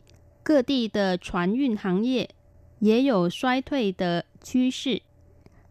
[0.44, 2.30] 各地的船运行业
[2.78, 5.02] 也有衰退的趋势。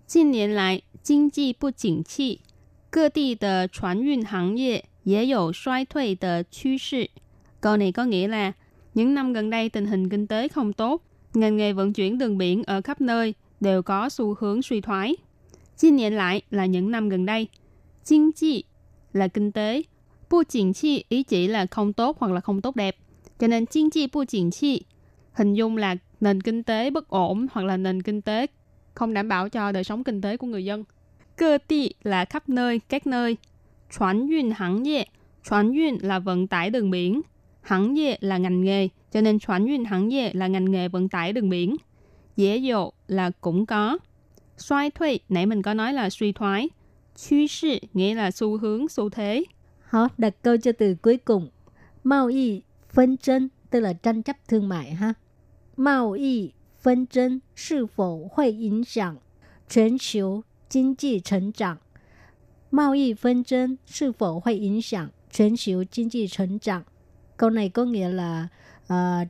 [0.06, 2.42] 近年来经济不景气，
[2.90, 7.10] 各地的船运行业也有衰退的趋势.
[7.62, 8.54] Câu này có nghĩa là
[8.94, 11.02] những năm gần đây tình hình kinh tế không tốt,
[11.35, 15.17] ngành nghề vận chuyển đường biển ở khắp nơi đều có xu hướng suy thoái.
[15.77, 17.49] Chín niên lại là những năm gần đây.
[18.05, 18.65] Chính chi
[19.13, 19.83] là kinh tế.
[20.31, 22.97] Bu chỉnh chi ý chỉ là không tốt hoặc là không tốt đẹp.
[23.39, 24.83] Cho nên chính chi bu chỉnh chi
[25.33, 28.47] hình dung là nền kinh tế bất ổn hoặc là nền kinh tế
[28.95, 30.85] không đảm bảo cho đời sống kinh tế của người dân.
[31.37, 33.37] Cơ tị là khắp nơi, các nơi.
[33.99, 35.05] Chuẩn duyên hẳn dệ.
[35.49, 37.21] Chuẩn duyên là vận tải đường biển.
[37.62, 41.76] Hãng业là ngành nghề, cho nên chuyển运行业là ngành nghề vận tải đường biển.
[42.36, 43.98] Dễ dụ là cũng có.
[44.58, 46.70] Xoay thuy, nãy mình có nói là suy thoái.
[47.16, 49.44] 趋势nghĩa là xu hướng, xu thế.
[49.90, 51.50] Họ đặt câu cho từ cuối cùng.
[52.04, 55.14] Mao y phân tranh tức là tranh chấp thương mại ha.
[55.78, 59.18] Mao y phân tranh 是否会影响
[59.68, 61.78] 全球经济成长？
[62.70, 66.84] 贸易纷争是否会影响全球经济成长
[67.41, 68.49] câu này có nghĩa là
[68.93, 69.29] uh,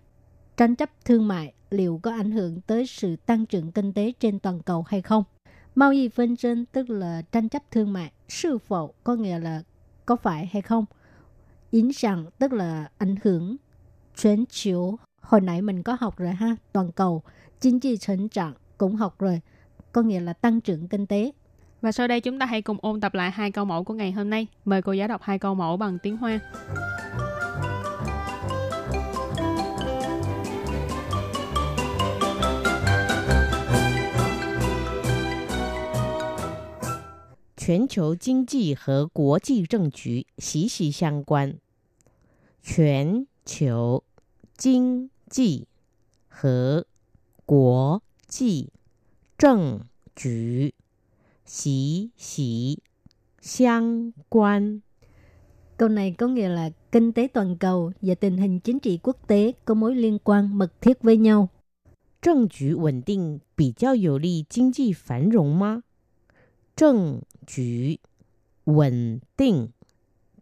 [0.56, 4.38] tranh chấp thương mại liệu có ảnh hưởng tới sự tăng trưởng kinh tế trên
[4.38, 5.24] toàn cầu hay không.
[5.74, 9.62] Mao y phân tranh tức là tranh chấp thương mại, sư phụ có nghĩa là
[10.06, 10.84] có phải hay không.
[11.70, 13.56] Yến rằng tức là ảnh hưởng
[14.16, 14.98] chuyển chiếu.
[15.20, 17.22] Hồi nãy mình có học rồi ha, toàn cầu,
[17.60, 19.40] chính trị thành trạng cũng học rồi,
[19.92, 21.32] có nghĩa là tăng trưởng kinh tế.
[21.80, 24.12] Và sau đây chúng ta hãy cùng ôn tập lại hai câu mẫu của ngày
[24.12, 24.46] hôm nay.
[24.64, 26.40] Mời cô giáo đọc hai câu mẫu bằng tiếng Hoa.
[37.59, 41.57] 全球经济和国际政局息息相关。
[42.61, 44.03] 全球
[44.57, 45.67] 经济
[46.27, 46.85] 和
[47.45, 48.71] 国际
[49.37, 49.81] 政
[50.15, 50.73] 局
[51.45, 52.81] 息息
[53.39, 54.81] 相关。
[55.77, 59.17] Câu này có nghĩa là kinh tế toàn cầu và tình hình chính trị quốc
[59.27, 61.49] tế có mối liên quan mật thiết với nhau.
[62.21, 65.83] 政局稳定比较有利经济繁荣吗？
[66.75, 67.99] 政 局
[68.65, 69.71] 稳定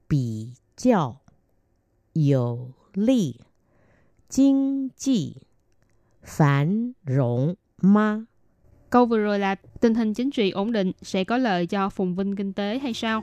[0.07, 1.21] 比较
[2.13, 3.39] 有利
[4.29, 5.41] 经济
[6.21, 8.27] 繁荣吗？
[8.89, 12.15] Câu vừa rồi là tình hình chính trị ổn định sẽ có lợi cho phồn
[12.15, 13.21] vinh kinh tế hay sao?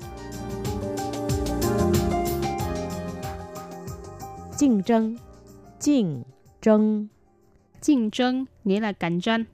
[4.56, 5.16] 竞争，
[5.78, 6.24] 竞
[6.60, 7.08] 争，
[7.80, 9.44] 竞tranh nghĩa là cạnh tranh.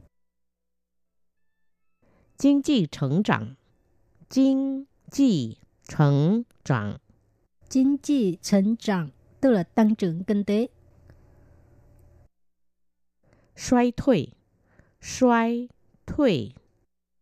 [2.36, 3.56] 经济成长，
[4.30, 6.98] 经济成长，
[7.68, 10.68] Chính trị thành trưởng tức là tăng trưởng kinh tế.
[13.56, 14.32] 衰退，
[15.00, 15.68] 衰
[16.06, 16.54] 退，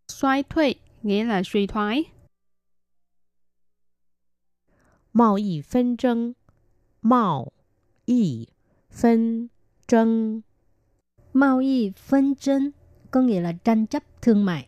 [0.08, 2.04] Xoay thuy nghĩa là suy thoái.
[5.12, 6.34] 贸易纷争，
[7.00, 7.52] 贸
[8.06, 8.48] 易
[8.90, 9.48] 纷
[9.86, 10.42] 争，
[11.32, 12.70] Mao y phân tranh
[13.10, 14.67] có nghĩa là tranh chấp thương mại.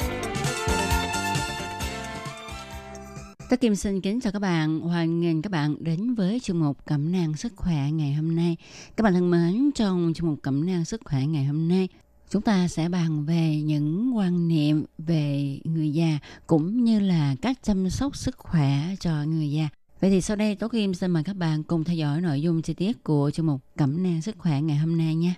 [3.51, 6.85] Tất Kim xin kính chào các bạn, hoan nghênh các bạn đến với chương mục
[6.85, 8.57] Cẩm nang sức khỏe ngày hôm nay.
[8.95, 11.87] Các bạn thân mến, trong chương mục Cẩm nang sức khỏe ngày hôm nay,
[12.29, 17.57] chúng ta sẽ bàn về những quan niệm về người già cũng như là cách
[17.63, 19.69] chăm sóc sức khỏe cho người già.
[20.01, 22.61] Vậy thì sau đây Tố Kim xin mời các bạn cùng theo dõi nội dung
[22.61, 25.35] chi tiết của chương mục Cẩm nang sức khỏe ngày hôm nay nha.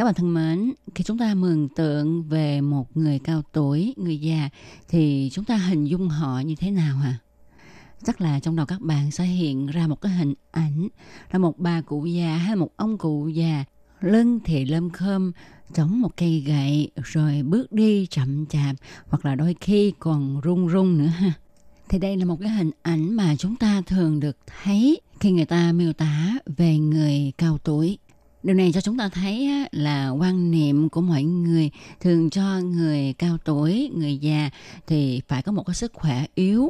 [0.00, 4.20] Các bạn thân mến, khi chúng ta mường tượng về một người cao tuổi, người
[4.20, 4.48] già
[4.88, 7.18] thì chúng ta hình dung họ như thế nào hả?
[8.04, 10.88] Chắc là trong đầu các bạn sẽ hiện ra một cái hình ảnh
[11.30, 13.64] là một bà cụ già hay một ông cụ già
[14.00, 15.32] lưng thì lâm khơm
[15.74, 18.76] chống một cây gậy rồi bước đi chậm chạp
[19.08, 21.32] hoặc là đôi khi còn run run nữa ha.
[21.88, 25.46] Thì đây là một cái hình ảnh mà chúng ta thường được thấy khi người
[25.46, 27.98] ta miêu tả về người cao tuổi.
[28.42, 33.12] Điều này cho chúng ta thấy là quan niệm của mọi người thường cho người
[33.12, 34.50] cao tuổi, người già
[34.86, 36.68] thì phải có một cái sức khỏe yếu,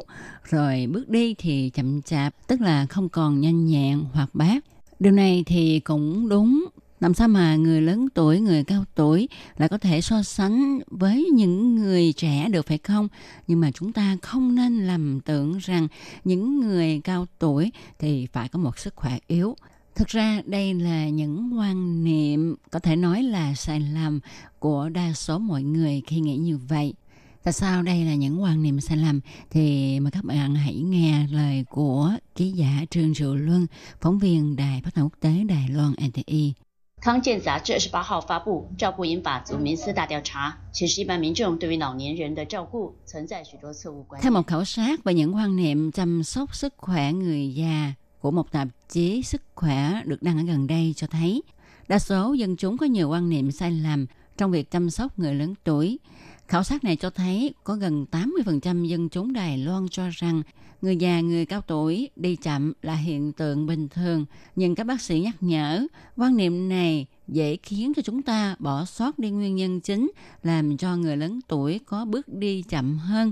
[0.49, 4.65] rồi bước đi thì chậm chạp, tức là không còn nhanh nhẹn hoặc bát.
[4.99, 6.65] Điều này thì cũng đúng
[6.99, 11.29] làm sao mà người lớn tuổi, người cao tuổi lại có thể so sánh với
[11.33, 13.07] những người trẻ được phải không?
[13.47, 15.87] Nhưng mà chúng ta không nên lầm tưởng rằng
[16.23, 19.55] những người cao tuổi thì phải có một sức khỏe yếu.
[19.94, 24.20] Thực ra đây là những quan niệm có thể nói là sai lầm
[24.58, 26.94] của đa số mọi người khi nghĩ như vậy.
[27.42, 29.20] Tại sao đây là những quan niệm sai lầm?
[29.50, 33.66] Thì mời các bạn hãy nghe lời của ký giả Trương Triệu Luân,
[34.00, 36.54] phóng viên Đài Phát thanh Quốc tế Đài Loan NTI.
[37.00, 44.32] 康健杂志二十八号发布《照顾银法族民司大调查》，显示一般民众对于老年人的照顾存在许多错误观 Theo 念。
[44.32, 48.51] một khảo sát về những quan niệm chăm sóc sức khỏe người già của một
[48.51, 51.43] tạp chí sức khỏe được đăng ở gần đây cho thấy,
[51.87, 54.05] đa số dân chúng có nhiều quan niệm sai lầm
[54.37, 55.99] trong việc chăm sóc người lớn tuổi.
[56.47, 60.41] Khảo sát này cho thấy có gần 80% dân chúng Đài Loan cho rằng
[60.81, 64.25] người già, người cao tuổi đi chậm là hiện tượng bình thường.
[64.55, 68.85] Nhưng các bác sĩ nhắc nhở, quan niệm này dễ khiến cho chúng ta bỏ
[68.85, 70.11] sót đi nguyên nhân chính
[70.43, 73.31] làm cho người lớn tuổi có bước đi chậm hơn.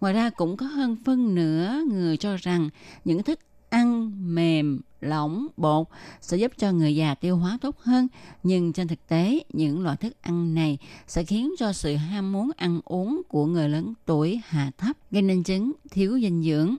[0.00, 2.68] Ngoài ra cũng có hơn phân nửa người cho rằng
[3.04, 3.40] những thức
[3.74, 5.86] ăn mềm, lỏng, bột
[6.20, 8.08] sẽ giúp cho người già tiêu hóa tốt hơn.
[8.42, 12.50] Nhưng trên thực tế, những loại thức ăn này sẽ khiến cho sự ham muốn
[12.56, 16.76] ăn uống của người lớn tuổi hạ thấp, gây nên chứng thiếu dinh dưỡng.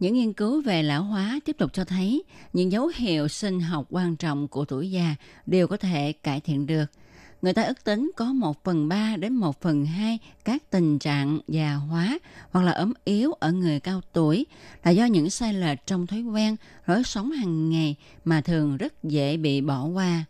[0.00, 3.86] Những nghiên cứu về lão hóa tiếp tục cho thấy những dấu hiệu sinh học
[3.90, 5.14] quan trọng của tuổi già
[5.46, 6.86] đều có thể cải thiện được
[7.41, 11.39] Người ta ước tính có 1 phần 3 đến 1 phần 2 các tình trạng
[11.47, 12.19] già hóa
[12.51, 14.45] hoặc là ốm yếu ở người cao tuổi
[14.83, 19.03] là do những sai lệch trong thói quen, lối sống hàng ngày mà thường rất
[19.03, 20.25] dễ bị bỏ qua.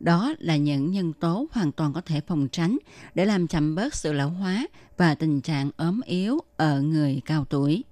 [0.00, 2.78] Đó là những nhân tố hoàn toàn có thể phòng tránh
[3.14, 4.66] để làm chậm bớt sự lão hóa
[4.96, 7.84] và tình trạng ốm yếu ở người cao tuổi.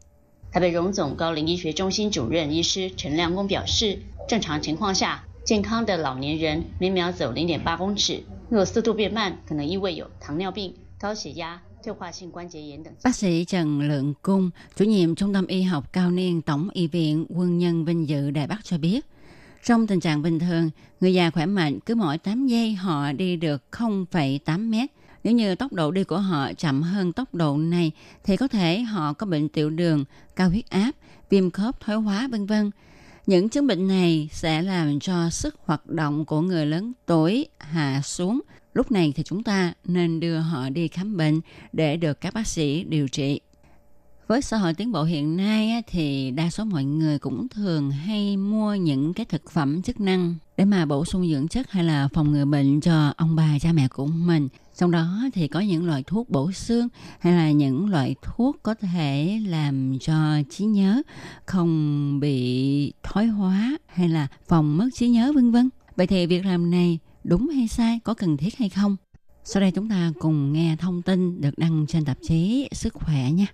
[0.52, 3.98] 台北荣总高龄医学中心主任医师陈亮公表示，
[4.28, 12.92] 正常情况下， 健康的老年人每秒走0.8公尺，若速度变慢，可能意味有糖尿病、高血压、退化性关节炎等。
[13.04, 16.86] Bác sĩ Trần Lượng Cung, chủ nhiệm Trung tâm Y học cao niên Tổng y
[16.86, 19.06] viện Quân nhân Vinh Dự Đài Bắc cho biết,
[19.64, 23.36] trong tình trạng bình thường, người già khỏe mạnh cứ mỗi 8 giây họ đi
[23.36, 24.90] được 0,8 mét.
[25.24, 27.92] Nếu như tốc độ đi của họ chậm hơn tốc độ này
[28.24, 30.04] thì có thể họ có bệnh tiểu đường,
[30.36, 30.92] cao huyết áp,
[31.30, 32.70] viêm khớp thoái hóa vân vân.
[33.27, 38.01] Những chứng bệnh này sẽ làm cho sức hoạt động của người lớn tuổi hạ
[38.03, 38.41] xuống.
[38.73, 41.41] Lúc này thì chúng ta nên đưa họ đi khám bệnh
[41.73, 43.39] để được các bác sĩ điều trị.
[44.27, 48.37] Với xã hội tiến bộ hiện nay thì đa số mọi người cũng thường hay
[48.37, 52.07] mua những cái thực phẩm chức năng để mà bổ sung dưỡng chất hay là
[52.13, 55.86] phòng ngừa bệnh cho ông bà, cha mẹ của mình Trong đó thì có những
[55.86, 56.88] loại thuốc bổ xương
[57.18, 60.14] hay là những loại thuốc có thể làm cho
[60.50, 61.02] trí nhớ
[61.46, 65.70] không bị thoái hóa hay là phòng mất trí nhớ vân vân.
[65.96, 68.96] Vậy thì việc làm này đúng hay sai, có cần thiết hay không?
[69.44, 73.30] Sau đây chúng ta cùng nghe thông tin được đăng trên tạp chí Sức khỏe
[73.30, 73.46] nha.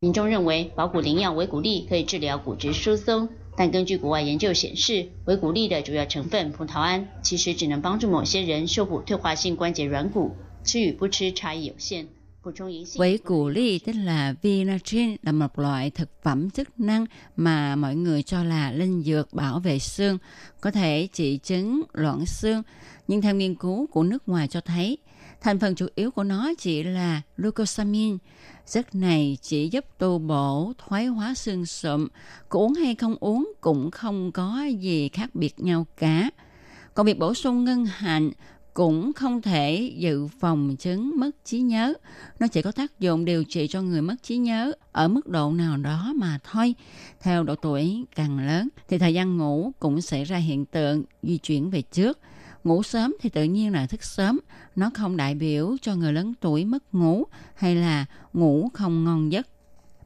[0.00, 12.06] 民众认为保骨灵药维骨力可以治疗骨质疏松， 但根据国外研究显示，维骨力的主要成分葡萄胺其实只能帮助某些人修补退化性关节软骨，吃与不吃差异有限。
[12.40, 17.96] 补充银杏 Quỷ củ ly tức là vinatrin là một loại thực phẩm chức năng mà mọi
[17.96, 20.18] người cho là linh dược bảo vệ xương,
[20.60, 22.62] có thể trị chứng loãng xương.
[23.06, 24.98] Nhưng theo nghiên cứu của nước ngoài cho thấy,
[25.43, 28.17] thành phần chủ yếu của nó chỉ là glucosamine.
[28.67, 32.07] Chất này chỉ giúp tu bổ, thoái hóa xương sụm.
[32.49, 36.29] Có uống hay không uống cũng không có gì khác biệt nhau cả.
[36.93, 38.31] Còn việc bổ sung ngân hạnh
[38.73, 41.93] cũng không thể dự phòng chứng mất trí nhớ.
[42.39, 45.51] Nó chỉ có tác dụng điều trị cho người mất trí nhớ ở mức độ
[45.51, 46.75] nào đó mà thôi.
[47.21, 51.37] Theo độ tuổi càng lớn thì thời gian ngủ cũng xảy ra hiện tượng di
[51.37, 52.19] chuyển về trước.
[52.63, 54.39] Ngủ sớm thì tự nhiên là thức sớm.
[54.75, 57.23] Nó không đại biểu cho người lớn tuổi mất ngủ
[57.55, 59.47] hay là ngủ không ngon giấc.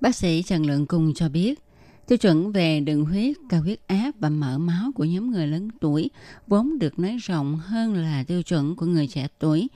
[0.02, 1.60] Bác sĩ Trần Lượng Cung cho biết,
[2.08, 5.70] Tiêu chuẩn về đường huyết, cao huyết áp và mỡ máu của nhóm người lớn
[5.82, 6.10] tuổi
[6.48, 9.68] vốn được nói rộng hơn là tiêu chuẩn của người trẻ tuổi.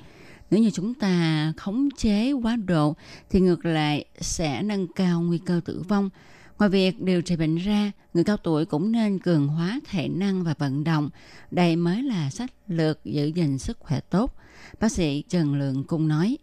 [0.51, 2.95] Nếu như chúng ta khống chế quá độ
[3.29, 6.09] thì ngược lại sẽ nâng cao nguy cơ tử vong.
[6.60, 10.44] Ngoài việc điều trị bệnh ra, người cao tuổi cũng nên cường hóa thể năng
[10.44, 11.10] và vận động.
[11.50, 14.34] Đây mới là sách lược giữ gìn sức khỏe tốt.
[14.80, 16.38] Bác sĩ Trần Lượng Cung nói.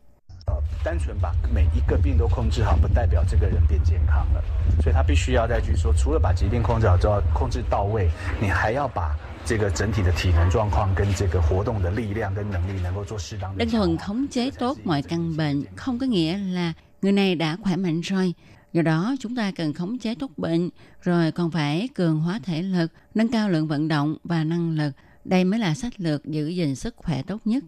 [0.84, 4.44] 单纯把每一个病都控制好，不代表这个人变健康了。
[4.82, 8.10] 所以他必须要再去说，除了把疾病控制好之后，控制到位，
[8.42, 17.58] 你还要把这个整体的体能状况跟这个活动的力量跟能力能够做适当的 Đơn thuần khống chế tốt mọi căn bệnh không có nghĩa là người này đã
[17.64, 18.34] khỏe mạnh rồi.
[18.73, 20.71] Do đó chúng ta cần khống chế tốt bệnh,
[21.03, 24.93] rồi còn phải cường hóa thể lực, nâng cao lượng vận động và năng lực.
[25.25, 27.65] Đây mới là sách lược giữ gìn sức khỏe tốt nhất.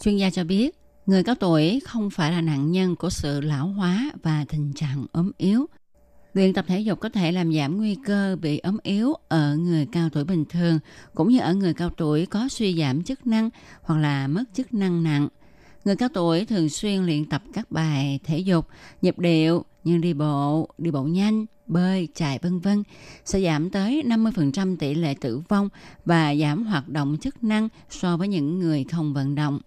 [0.00, 3.66] Chuyên gia cho biết, người cao tuổi không phải là nạn nhân của sự lão
[3.66, 5.66] hóa và tình trạng ốm yếu.
[6.32, 9.86] Luyện tập thể dục có thể làm giảm nguy cơ bị ốm yếu ở người
[9.92, 10.78] cao tuổi bình thường,
[11.14, 13.50] cũng như ở người cao tuổi có suy giảm chức năng
[13.82, 15.28] hoặc là mất chức năng nặng.
[15.84, 18.66] Người cao tuổi thường xuyên luyện tập các bài thể dục,
[19.02, 22.82] nhịp điệu như đi bộ, đi bộ nhanh, bơi, chạy vân vân
[23.24, 25.68] sẽ giảm tới 50% tỷ lệ tử vong
[26.04, 29.60] và giảm hoạt động chức năng so với những người không vận động.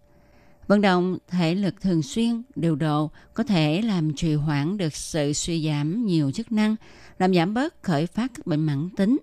[0.68, 5.34] Vận động thể lực thường xuyên, điều độ có thể làm trì hoãn được sự
[5.34, 6.76] suy giảm nhiều chức năng,
[7.20, 9.18] làm giảm bớt khởi phát các bệnh mãn tính.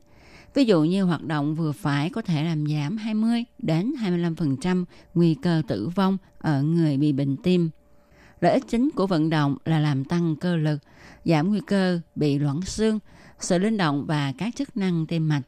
[0.54, 4.84] Ví dụ như hoạt động vừa phải có thể làm giảm 20 đến 25%
[5.14, 7.70] nguy cơ tử vong ở người bị bệnh tim.
[8.42, 10.78] Lợi ích chính của vận động là làm tăng cơ lực,
[11.24, 12.98] giảm nguy cơ bị loãng xương,
[13.40, 15.42] sự linh động và các chức năng tim mạch.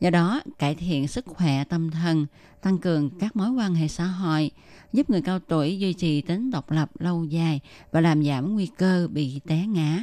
[0.00, 2.26] Do đó, cải thiện sức khỏe tâm thần,
[2.62, 4.50] tăng cường các mối quan hệ xã hội,
[4.92, 7.60] giúp người cao tuổi duy trì tính độc lập lâu dài
[7.92, 10.02] và làm giảm nguy cơ bị té ngã.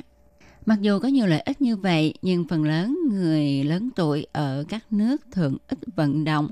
[0.65, 4.63] Mặc dù có nhiều lợi ích như vậy, nhưng phần lớn người lớn tuổi ở
[4.69, 6.49] các nước thường ít vận động.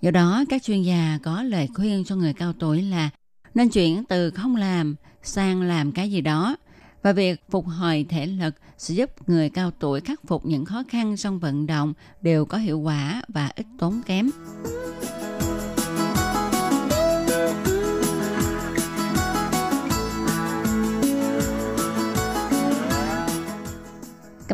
[0.00, 3.10] Do đó, các chuyên gia có lời khuyên cho người cao tuổi là
[3.54, 4.94] nên chuyển từ không làm
[5.24, 6.56] sang làm cái gì đó.
[7.02, 10.82] Và việc phục hồi thể lực sẽ giúp người cao tuổi khắc phục những khó
[10.88, 14.30] khăn trong vận động đều có hiệu quả và ít tốn kém.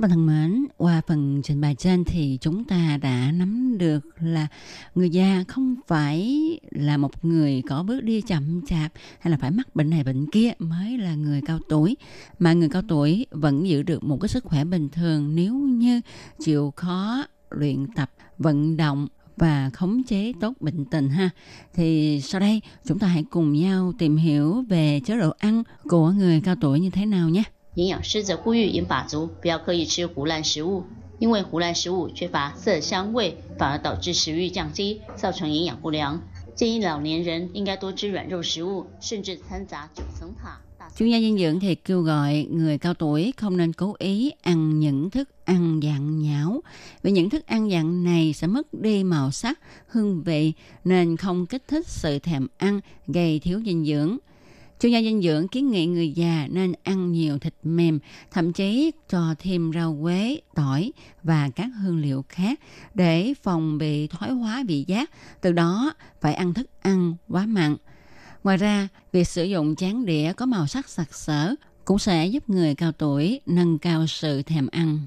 [0.01, 4.01] Các bạn thân mến, qua phần trình bày trên thì chúng ta đã nắm được
[4.20, 4.46] là
[4.94, 6.40] người già không phải
[6.70, 10.30] là một người có bước đi chậm chạp hay là phải mắc bệnh này bệnh
[10.30, 11.96] kia mới là người cao tuổi
[12.38, 16.01] mà người cao tuổi vẫn giữ được một cái sức khỏe bình thường nếu như
[16.44, 21.30] chịu khó luyện tập vận động và khống chế tốt bệnh tình ha.
[21.74, 26.11] Thì sau đây chúng ta hãy cùng nhau tìm hiểu về chế độ ăn của
[26.11, 27.42] người cao tuổi như thế nào nhé.
[27.76, 30.84] 营养师则呼吁银发族不要刻意吃胡乱食物，
[31.20, 36.22] 因为胡乱食物缺乏色香味，反而导致食欲降低，造成营养不良。
[36.56, 40.62] 建议老年人应该多吃软肉食物，甚至掺杂九层塔。
[40.97, 44.80] Chuyên gia dinh dưỡng thì kêu gọi người cao tuổi không nên cố ý ăn
[44.80, 46.62] những thức ăn dạng nhão
[47.01, 50.53] vì những thức ăn dạng này sẽ mất đi màu sắc, hương vị
[50.84, 54.18] nên không kích thích sự thèm ăn, gây thiếu dinh dưỡng.
[54.81, 57.99] Chuyên gia dinh dưỡng kiến nghị người già nên ăn nhiều thịt mềm,
[58.31, 62.61] thậm chí cho thêm rau quế, tỏi và các hương liệu khác
[62.95, 65.11] để phòng bị thoái hóa vị giác,
[65.41, 67.76] từ đó phải ăn thức ăn quá mặn.
[68.45, 71.55] Ngoài ra, việc sử dụng chén đĩa có màu sắc sặc sỡ
[71.85, 74.99] cũng sẽ giúp người cao tuổi nâng cao sự thèm ăn.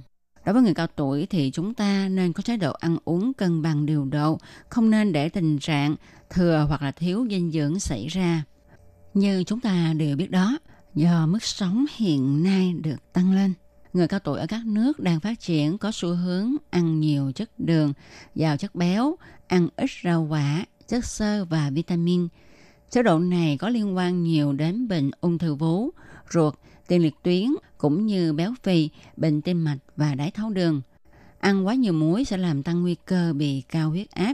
[0.46, 3.62] Đối với người cao tuổi thì chúng ta nên có chế độ ăn uống cân
[3.62, 5.96] bằng điều độ, không nên để tình trạng
[6.30, 8.44] thừa hoặc là thiếu dinh dưỡng xảy ra.
[9.14, 10.58] Như chúng ta đều biết đó,
[10.96, 13.54] do mức sống hiện nay được tăng lên,
[13.94, 17.60] người cao tuổi ở các nước đang phát triển có xu hướng ăn nhiều chất
[17.60, 17.94] đường,
[18.36, 19.16] giàu chất béo,
[19.48, 22.28] ăn ít rau quả, chất xơ và vitamin.
[22.90, 25.90] Chế độ này có liên quan nhiều đến bệnh ung thư vú,
[26.34, 26.54] ruột,
[26.88, 27.48] tiền liệt tuyến
[27.78, 30.82] cũng như béo phì, bệnh tim mạch và đái tháo đường.
[31.40, 34.34] Ăn quá nhiều muối sẽ làm tăng nguy cơ bị cao huyết áp.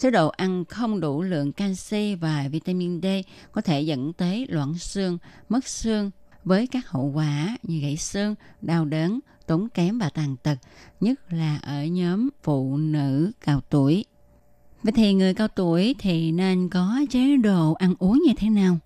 [0.00, 3.06] Chế độ ăn không đủ lượng canxi và vitamin D
[3.52, 6.10] có thể dẫn tới loãng xương, mất xương
[6.44, 10.56] với các hậu quả như gãy xương, đau đớn, tốn kém và tàn tật,
[11.00, 14.04] nhất là ở nhóm phụ nữ cao tuổi.
[14.82, 18.78] Vậy thì người cao tuổi thì nên có chế độ ăn uống như thế nào?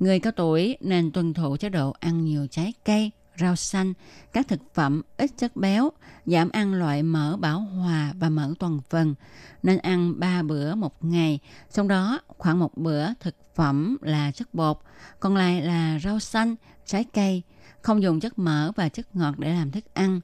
[0.00, 3.92] Người cao tuổi nên tuân thủ chế độ ăn nhiều trái cây, rau xanh,
[4.32, 5.90] các thực phẩm ít chất béo,
[6.26, 9.14] giảm ăn loại mỡ bảo hòa và mỡ toàn phần.
[9.62, 11.38] Nên ăn 3 bữa một ngày,
[11.72, 14.78] trong đó khoảng một bữa thực phẩm là chất bột,
[15.20, 16.56] còn lại là rau xanh,
[16.86, 17.42] trái cây,
[17.82, 20.20] không dùng chất mỡ và chất ngọt để làm thức ăn.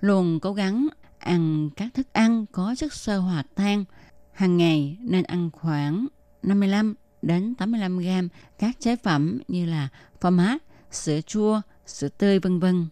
[0.00, 0.88] Luôn cố gắng
[1.18, 3.84] ăn các thức ăn có chất xơ hòa tan.
[4.32, 6.06] Hàng ngày nên ăn khoảng
[6.42, 9.88] 55 đến 85 gram các chế phẩm như là
[10.20, 11.60] phô mát, sữa chua,
[11.92, 12.86] sữa tươi vân vân.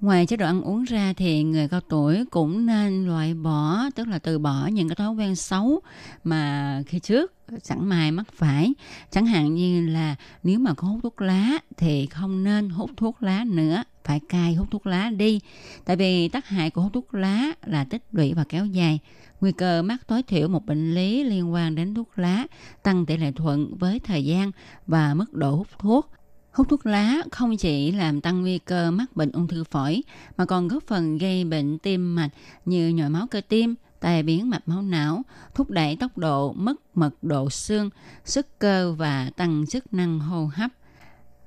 [0.00, 4.08] Ngoài chế độ ăn uống ra thì người cao tuổi cũng nên loại bỏ, tức
[4.08, 5.80] là từ bỏ những cái thói quen xấu
[6.24, 7.32] mà khi trước
[7.62, 8.74] chẳng may mắc phải.
[9.10, 13.22] Chẳng hạn như là nếu mà có hút thuốc lá thì không nên hút thuốc
[13.22, 15.40] lá nữa, phải cai hút thuốc lá đi.
[15.84, 18.98] Tại vì tác hại của hút thuốc lá là tích lũy và kéo dài.
[19.40, 22.46] Nguy cơ mắc tối thiểu một bệnh lý liên quan đến thuốc lá
[22.82, 24.50] tăng tỷ lệ thuận với thời gian
[24.86, 26.10] và mức độ hút thuốc
[26.54, 30.02] Hút thuốc lá không chỉ làm tăng nguy cơ mắc bệnh ung thư phổi
[30.36, 32.30] mà còn góp phần gây bệnh tim mạch
[32.64, 35.22] như nhồi máu cơ tim, tai biến mạch máu não,
[35.54, 37.90] thúc đẩy tốc độ mất mật độ xương,
[38.24, 40.70] sức cơ và tăng chức năng hô hấp.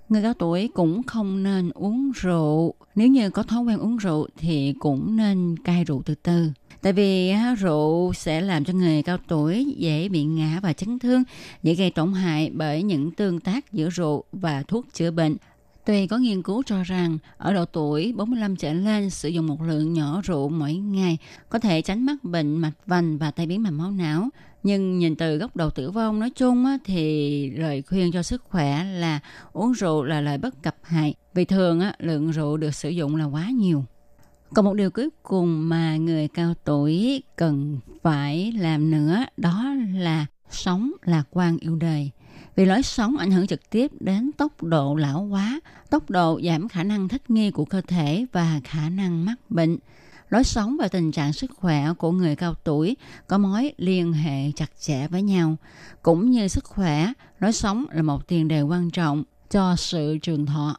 [0.09, 2.73] Người cao tuổi cũng không nên uống rượu.
[2.95, 6.51] Nếu như có thói quen uống rượu thì cũng nên cai rượu từ từ.
[6.81, 11.23] Tại vì rượu sẽ làm cho người cao tuổi dễ bị ngã và chấn thương,
[11.63, 15.35] dễ gây tổn hại bởi những tương tác giữa rượu và thuốc chữa bệnh.
[15.87, 19.61] Tuy có nghiên cứu cho rằng, ở độ tuổi 45 trở lên, sử dụng một
[19.61, 21.17] lượng nhỏ rượu mỗi ngày
[21.49, 24.29] có thể tránh mắc bệnh mạch vành và tai biến mạch máu não.
[24.63, 28.83] Nhưng nhìn từ góc độ tử vong nói chung thì lời khuyên cho sức khỏe
[28.83, 29.19] là
[29.53, 31.13] uống rượu là lời bất cập hại.
[31.33, 33.85] Vì thường lượng rượu được sử dụng là quá nhiều.
[34.53, 40.25] Còn một điều cuối cùng mà người cao tuổi cần phải làm nữa, đó là
[40.49, 42.11] sống lạc quan yêu đời.
[42.57, 46.67] Vì lối sống ảnh hưởng trực tiếp đến tốc độ lão hóa, tốc độ giảm
[46.67, 49.77] khả năng thích nghi của cơ thể và khả năng mắc bệnh.
[50.29, 52.95] Lối sống và tình trạng sức khỏe của người cao tuổi
[53.27, 55.55] có mối liên hệ chặt chẽ với nhau.
[56.01, 60.45] Cũng như sức khỏe, lối sống là một tiền đề quan trọng cho sự trường
[60.45, 60.77] thọ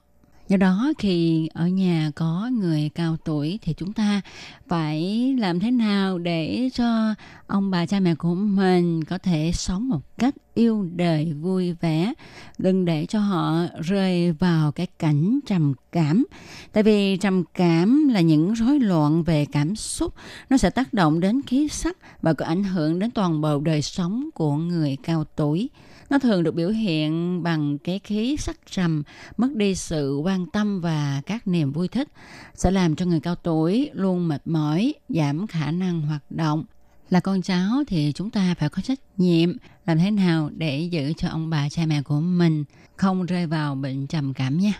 [0.48, 4.20] do đó khi ở nhà có người cao tuổi thì chúng ta
[4.68, 7.14] phải làm thế nào để cho
[7.46, 12.12] ông bà cha mẹ của mình có thể sống một cách yêu đời, vui vẻ,
[12.58, 16.26] đừng để cho họ rơi vào cái cảnh trầm cảm.
[16.72, 20.14] Tại vì trầm cảm là những rối loạn về cảm xúc.
[20.50, 23.82] Nó sẽ tác động đến khí sắc và có ảnh hưởng đến toàn bộ đời
[23.82, 25.70] sống của người cao tuổi
[26.10, 29.02] nó thường được biểu hiện bằng cái khí sắc trầm,
[29.36, 32.08] mất đi sự quan tâm và các niềm vui thích,
[32.54, 36.64] sẽ làm cho người cao tuổi luôn mệt mỏi, giảm khả năng hoạt động.
[37.10, 39.56] Là con cháu thì chúng ta phải có trách nhiệm
[39.86, 42.64] làm thế nào để giữ cho ông bà cha mẹ của mình
[42.96, 44.72] không rơi vào bệnh trầm cảm nha.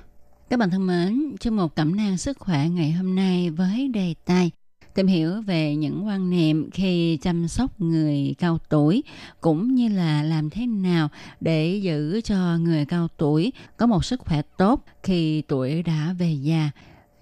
[0.50, 4.14] Các bạn thân mến, chương một cẩm nang sức khỏe ngày hôm nay với đề
[4.24, 4.50] tài
[4.98, 9.02] tìm hiểu về những quan niệm khi chăm sóc người cao tuổi,
[9.40, 11.08] cũng như là làm thế nào
[11.40, 16.32] để giữ cho người cao tuổi có một sức khỏe tốt khi tuổi đã về
[16.32, 16.70] già.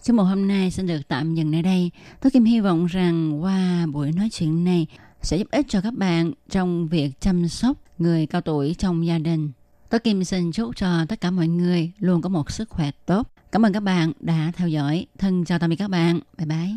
[0.03, 1.91] Chương mục hôm nay xin được tạm dừng nơi đây.
[2.21, 4.87] Tôi Kim hy vọng rằng qua buổi nói chuyện này
[5.23, 9.19] sẽ giúp ích cho các bạn trong việc chăm sóc người cao tuổi trong gia
[9.19, 9.51] đình.
[9.91, 13.31] Tôi Kim xin chúc cho tất cả mọi người luôn có một sức khỏe tốt.
[13.53, 15.07] Cảm ơn các bạn đã theo dõi.
[15.19, 16.21] Thân chào tạm biệt các bạn.
[16.39, 16.77] Bye bye.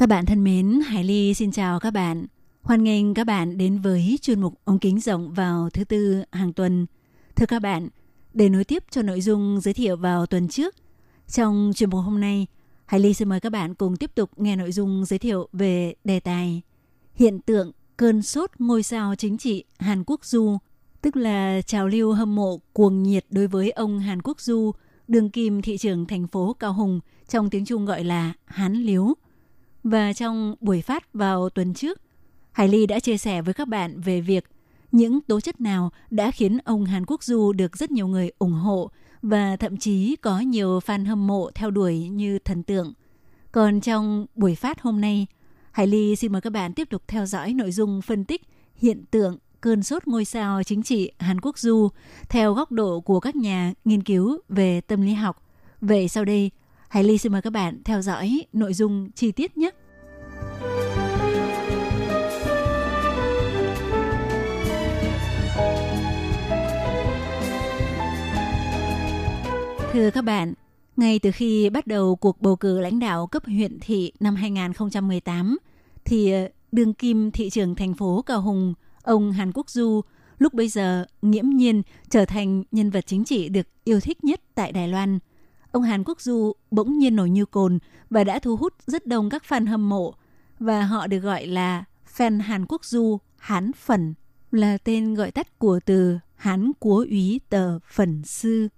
[0.00, 2.26] Các bạn thân mến, Hải Ly xin chào các bạn.
[2.62, 6.52] Hoan nghênh các bạn đến với chuyên mục ống kính rộng vào thứ tư hàng
[6.52, 6.86] tuần.
[7.36, 7.88] Thưa các bạn,
[8.32, 10.74] để nối tiếp cho nội dung giới thiệu vào tuần trước,
[11.28, 12.46] trong chuyên mục hôm nay,
[12.86, 15.94] Hải Ly xin mời các bạn cùng tiếp tục nghe nội dung giới thiệu về
[16.04, 16.62] đề tài
[17.14, 20.58] hiện tượng cơn sốt ngôi sao chính trị Hàn Quốc Du,
[21.02, 24.72] tức là trào lưu hâm mộ cuồng nhiệt đối với ông Hàn Quốc Du,
[25.08, 29.14] đường kim thị trưởng thành phố Cao Hùng, trong tiếng Trung gọi là Hán Liếu.
[29.84, 32.00] Và trong buổi phát vào tuần trước,
[32.52, 34.44] Hải Ly đã chia sẻ với các bạn về việc
[34.92, 38.52] những tố chất nào đã khiến ông Hàn Quốc Du được rất nhiều người ủng
[38.52, 38.90] hộ
[39.22, 42.92] và thậm chí có nhiều fan hâm mộ theo đuổi như thần tượng.
[43.52, 45.26] Còn trong buổi phát hôm nay,
[45.72, 48.42] Hải Ly xin mời các bạn tiếp tục theo dõi nội dung phân tích
[48.74, 51.88] hiện tượng cơn sốt ngôi sao chính trị Hàn Quốc Du
[52.28, 55.42] theo góc độ của các nhà nghiên cứu về tâm lý học.
[55.80, 56.50] Vậy sau đây,
[56.90, 59.70] Hải Ly xin mời các bạn theo dõi nội dung chi tiết nhé.
[69.92, 70.54] Thưa các bạn,
[70.96, 75.58] ngay từ khi bắt đầu cuộc bầu cử lãnh đạo cấp huyện thị năm 2018,
[76.04, 80.00] thì ờ, đương kim thị trưởng thành phố Cao Hùng, ông Hàn Quốc Du,
[80.38, 84.40] lúc bây giờ nghiễm nhiên trở thành nhân vật chính trị được yêu thích nhất
[84.54, 85.18] tại Đài Loan.
[85.72, 87.78] Ông Hàn Quốc Du bỗng nhiên nổi như cồn
[88.10, 90.14] và đã thu hút rất đông các fan hâm mộ
[90.58, 91.84] và họ được gọi là
[92.16, 94.14] fan Hàn Quốc Du Hán Phần
[94.50, 98.68] là tên gọi tắt của từ Hán Quốc úy tờ Phần Sư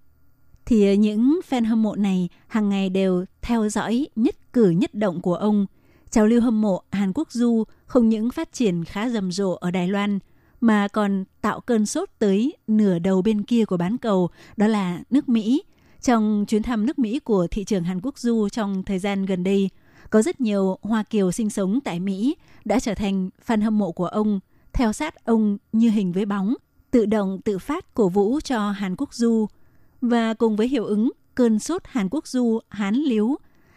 [0.66, 5.20] thì những fan hâm mộ này hàng ngày đều theo dõi nhất cử nhất động
[5.20, 5.66] của ông.
[6.10, 9.70] Trào lưu hâm mộ Hàn Quốc Du không những phát triển khá rầm rộ ở
[9.70, 10.18] Đài Loan
[10.60, 15.02] mà còn tạo cơn sốt tới nửa đầu bên kia của bán cầu, đó là
[15.10, 15.62] nước Mỹ.
[16.02, 19.44] Trong chuyến thăm nước Mỹ của thị trường Hàn Quốc Du trong thời gian gần
[19.44, 19.70] đây,
[20.10, 23.92] có rất nhiều Hoa Kiều sinh sống tại Mỹ đã trở thành fan hâm mộ
[23.92, 24.40] của ông,
[24.72, 26.54] theo sát ông như hình với bóng,
[26.90, 29.46] tự động tự phát cổ vũ cho Hàn Quốc Du–
[30.02, 33.36] và cùng với hiệu ứng cơn sốt Hàn Quốc du Hán Liếu,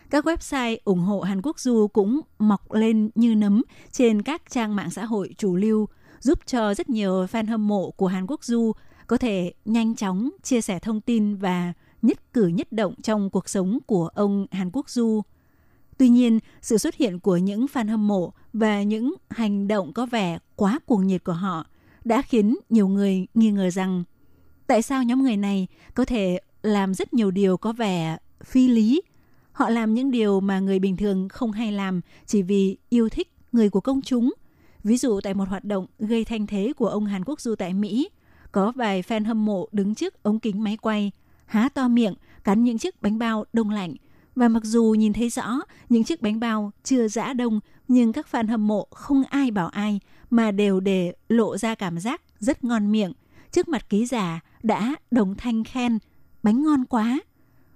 [0.10, 3.62] các website ủng hộ Hàn Quốc du cũng mọc lên như nấm
[3.92, 5.88] trên các trang mạng xã hội chủ lưu,
[6.20, 8.72] giúp cho rất nhiều fan hâm mộ của Hàn Quốc du
[9.08, 13.50] có thể nhanh chóng chia sẻ thông tin và nhất cử nhất động trong cuộc
[13.50, 15.22] sống của ông Hàn Quốc du.
[15.98, 20.06] Tuy nhiên, sự xuất hiện của những fan hâm mộ và những hành động có
[20.06, 21.66] vẻ quá cuồng nhiệt của họ
[22.04, 24.04] đã khiến nhiều người nghi ngờ rằng
[24.68, 29.02] tại sao nhóm người này có thể làm rất nhiều điều có vẻ phi lý.
[29.52, 33.28] Họ làm những điều mà người bình thường không hay làm chỉ vì yêu thích
[33.52, 34.34] người của công chúng.
[34.84, 37.74] Ví dụ tại một hoạt động gây thanh thế của ông hàn quốc du tại
[37.74, 38.10] mỹ
[38.52, 41.12] có vài fan hâm mộ đứng trước ống kính máy quay
[41.46, 43.96] há to miệng, cắn những chiếc bánh bao đông lạnh
[44.36, 48.28] và mặc dù nhìn thấy rõ, những chiếc bánh bao chưa giã đông, nhưng các
[48.32, 52.64] fan hâm mộ không ai bảo ai, mà đều để lộ ra cảm giác rất
[52.64, 53.14] ngon miệng
[53.56, 55.98] trước mặt ký giả đã đồng thanh khen,
[56.44, 57.20] bánh ngon quá.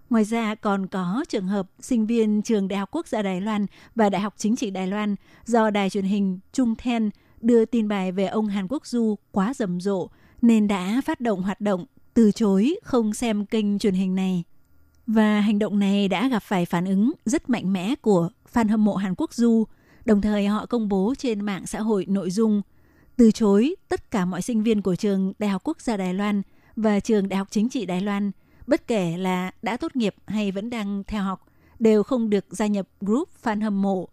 [0.09, 3.65] Ngoài ra còn có trường hợp sinh viên trường Đại học Quốc gia Đài Loan
[3.95, 5.15] và Đại học Chính trị Đài Loan
[5.45, 7.09] do đài truyền hình Trung Then
[7.41, 10.09] đưa tin bài về ông Hàn Quốc Du quá rầm rộ
[10.41, 14.43] nên đã phát động hoạt động từ chối không xem kênh truyền hình này.
[15.07, 18.85] Và hành động này đã gặp phải phản ứng rất mạnh mẽ của fan hâm
[18.85, 19.63] mộ Hàn Quốc Du.
[20.05, 22.61] Đồng thời họ công bố trên mạng xã hội nội dung
[23.17, 26.41] từ chối tất cả mọi sinh viên của trường Đại học Quốc gia Đài Loan–
[26.81, 28.31] và trường Đại học Chính trị Đài Loan,
[28.67, 31.45] bất kể là đã tốt nghiệp hay vẫn đang theo học,
[31.79, 34.09] đều không được gia nhập group fan hâm mộ.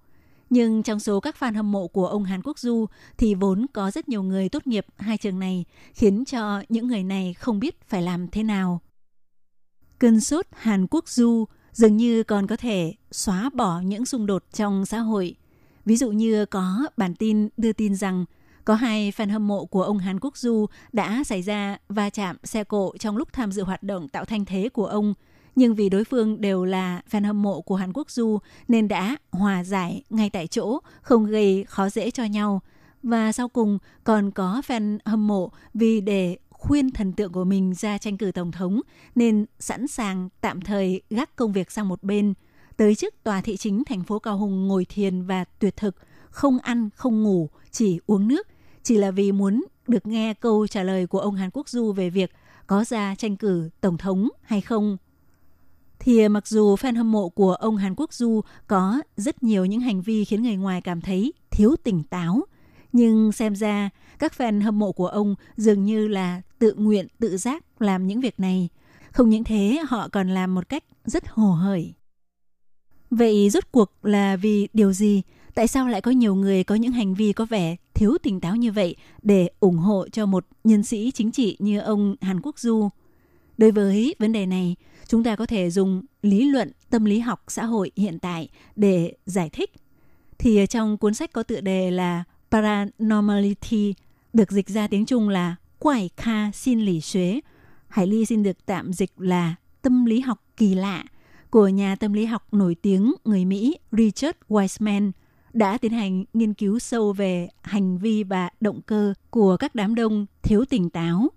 [0.50, 2.86] Nhưng trong số các fan hâm mộ của ông Hàn Quốc Du
[3.18, 7.02] thì vốn có rất nhiều người tốt nghiệp hai trường này, khiến cho những người
[7.02, 8.80] này không biết phải làm thế nào.
[9.98, 14.44] Cơn sốt Hàn Quốc Du dường như còn có thể xóa bỏ những xung đột
[14.52, 15.36] trong xã hội.
[15.84, 18.24] Ví dụ như có bản tin đưa tin rằng
[18.64, 22.36] có hai fan hâm mộ của ông Hàn Quốc Du đã xảy ra va chạm
[22.44, 25.14] xe cộ trong lúc tham dự hoạt động tạo thanh thế của ông.
[25.56, 28.38] Nhưng vì đối phương đều là fan hâm mộ của Hàn Quốc Du
[28.68, 32.60] nên đã hòa giải ngay tại chỗ, không gây khó dễ cho nhau.
[33.02, 37.74] Và sau cùng còn có fan hâm mộ vì để khuyên thần tượng của mình
[37.74, 38.80] ra tranh cử tổng thống
[39.14, 42.34] nên sẵn sàng tạm thời gác công việc sang một bên.
[42.76, 45.96] tới trước tòa thị chính thành phố Cao Hùng ngồi thiền và tuyệt thực,
[46.30, 48.46] không ăn, không ngủ, chỉ uống nước,
[48.82, 52.10] chỉ là vì muốn được nghe câu trả lời của ông Hàn Quốc Du về
[52.10, 52.32] việc
[52.66, 54.96] có ra tranh cử tổng thống hay không.
[56.06, 59.64] Thì à, mặc dù fan hâm mộ của ông Hàn Quốc Du có rất nhiều
[59.64, 62.42] những hành vi khiến người ngoài cảm thấy thiếu tỉnh táo,
[62.92, 67.36] nhưng xem ra các fan hâm mộ của ông dường như là tự nguyện, tự
[67.36, 68.68] giác làm những việc này.
[69.12, 71.94] Không những thế, họ còn làm một cách rất hồ hởi.
[73.10, 75.22] Vậy rốt cuộc là vì điều gì?
[75.54, 78.56] Tại sao lại có nhiều người có những hành vi có vẻ thiếu tỉnh táo
[78.56, 82.58] như vậy để ủng hộ cho một nhân sĩ chính trị như ông Hàn Quốc
[82.58, 82.88] Du?
[83.58, 84.76] Đối với vấn đề này,
[85.08, 89.14] chúng ta có thể dùng lý luận tâm lý học xã hội hiện tại để
[89.26, 89.70] giải thích.
[90.38, 93.94] Thì trong cuốn sách có tựa đề là Paranormality,
[94.32, 97.40] được dịch ra tiếng Trung là Quải Kha Xin Lý Xuế.
[97.88, 101.04] Hải Ly xin được tạm dịch là tâm lý học kỳ lạ
[101.50, 105.10] của nhà tâm lý học nổi tiếng người Mỹ Richard Wiseman
[105.52, 109.94] đã tiến hành nghiên cứu sâu về hành vi và động cơ của các đám
[109.94, 111.28] đông thiếu tỉnh táo.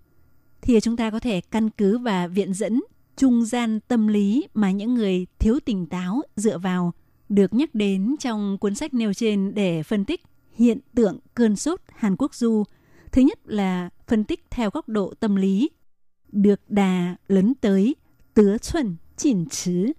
[0.62, 2.80] Thì chúng ta có thể căn cứ và viện dẫn
[3.20, 6.92] trung gian tâm lý mà những người thiếu tỉnh táo dựa vào
[7.28, 11.80] được nhắc đến trong cuốn sách nêu trên để phân tích hiện tượng cơn sốt
[11.88, 12.64] Hàn Quốc du.
[13.12, 15.70] Thứ nhất là phân tích theo góc độ tâm lý,
[16.32, 17.96] được đà lấn tới,
[18.34, 19.92] tứa chuẩn, chỉnh chứ.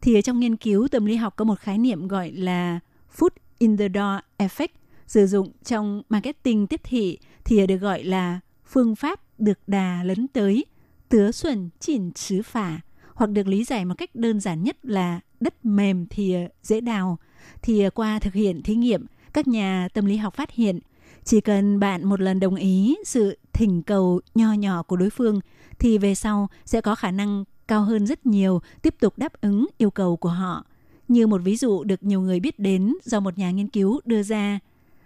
[0.00, 2.80] Thì ở trong nghiên cứu tâm lý học có một khái niệm gọi là
[3.16, 4.74] foot in the door effect,
[5.06, 10.28] sử dụng trong marketing tiếp thị thì được gọi là phương pháp được đà lấn
[10.28, 10.64] tới,
[11.08, 12.80] tứa xuẩn chỉnh chứ phả,
[13.14, 16.80] hoặc được lý giải một cách đơn giản nhất là đất mềm thì ờ, dễ
[16.80, 17.18] đào.
[17.62, 20.78] Thì ờ, qua thực hiện thí nghiệm, các nhà tâm lý học phát hiện
[21.24, 25.40] chỉ cần bạn một lần đồng ý sự thỉnh cầu nho nhỏ của đối phương
[25.78, 29.66] thì về sau sẽ có khả năng cao hơn rất nhiều tiếp tục đáp ứng
[29.78, 30.64] yêu cầu của họ.
[31.08, 34.22] Như một ví dụ được nhiều người biết đến do một nhà nghiên cứu đưa
[34.22, 34.58] ra,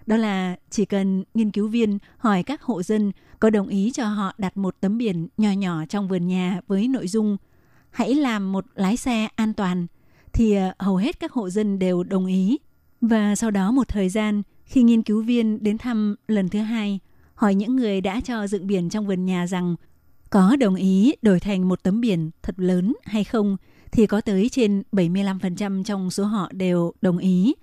[0.07, 4.07] đó là chỉ cần nghiên cứu viên hỏi các hộ dân có đồng ý cho
[4.07, 7.37] họ đặt một tấm biển nhỏ nhỏ trong vườn nhà với nội dung
[7.91, 9.87] hãy làm một lái xe an toàn
[10.33, 12.59] thì ờ, hầu hết các hộ dân đều đồng ý.
[13.01, 17.01] Và sau đó một thời gian, khi nghiên cứu viên đến thăm lần thứ hai,
[17.35, 19.77] hỏi những người đã cho dựng biển trong vườn nhà rằng
[20.31, 23.57] có đồng ý đổi thành một tấm biển thật lớn hay không,
[23.93, 27.55] thì có tới trên 75% trong số họ đều đồng ý.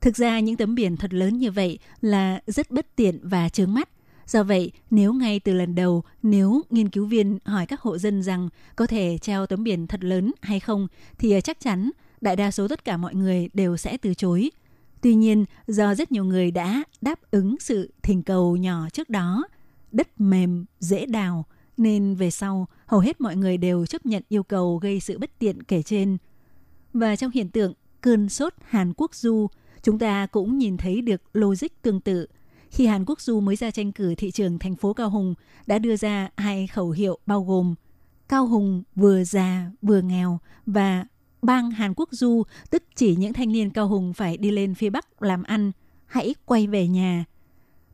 [0.00, 3.74] Thực ra những tấm biển thật lớn như vậy là rất bất tiện và chướng
[3.74, 3.88] mắt.
[4.26, 8.22] Do vậy, nếu ngay từ lần đầu, nếu nghiên cứu viên hỏi các hộ dân
[8.22, 10.88] rằng có thể treo tấm biển thật lớn hay không,
[11.18, 11.90] thì chắc chắn
[12.20, 14.50] đại đa số tất cả mọi người đều sẽ từ chối.
[15.00, 19.44] Tuy nhiên, do rất nhiều người đã đáp ứng sự thỉnh cầu nhỏ trước đó,
[19.92, 21.44] đất mềm, dễ đào,
[21.76, 25.38] nên về sau hầu hết mọi người đều chấp nhận yêu cầu gây sự bất
[25.38, 26.16] tiện kể trên.
[26.92, 29.48] Và trong hiện tượng cơn sốt Hàn Quốc du,
[29.82, 32.26] chúng ta cũng nhìn thấy được logic tương tự.
[32.70, 35.34] Khi Hàn Quốc du mới ra tranh cử thị trường thành phố Cao Hùng
[35.66, 37.74] đã đưa ra hai khẩu hiệu bao gồm
[38.28, 41.06] Cao Hùng vừa già vừa nghèo và
[41.42, 44.90] bang Hàn Quốc du tức chỉ những thanh niên Cao Hùng phải đi lên phía
[44.90, 45.72] Bắc làm ăn,
[46.06, 47.24] hãy quay về nhà–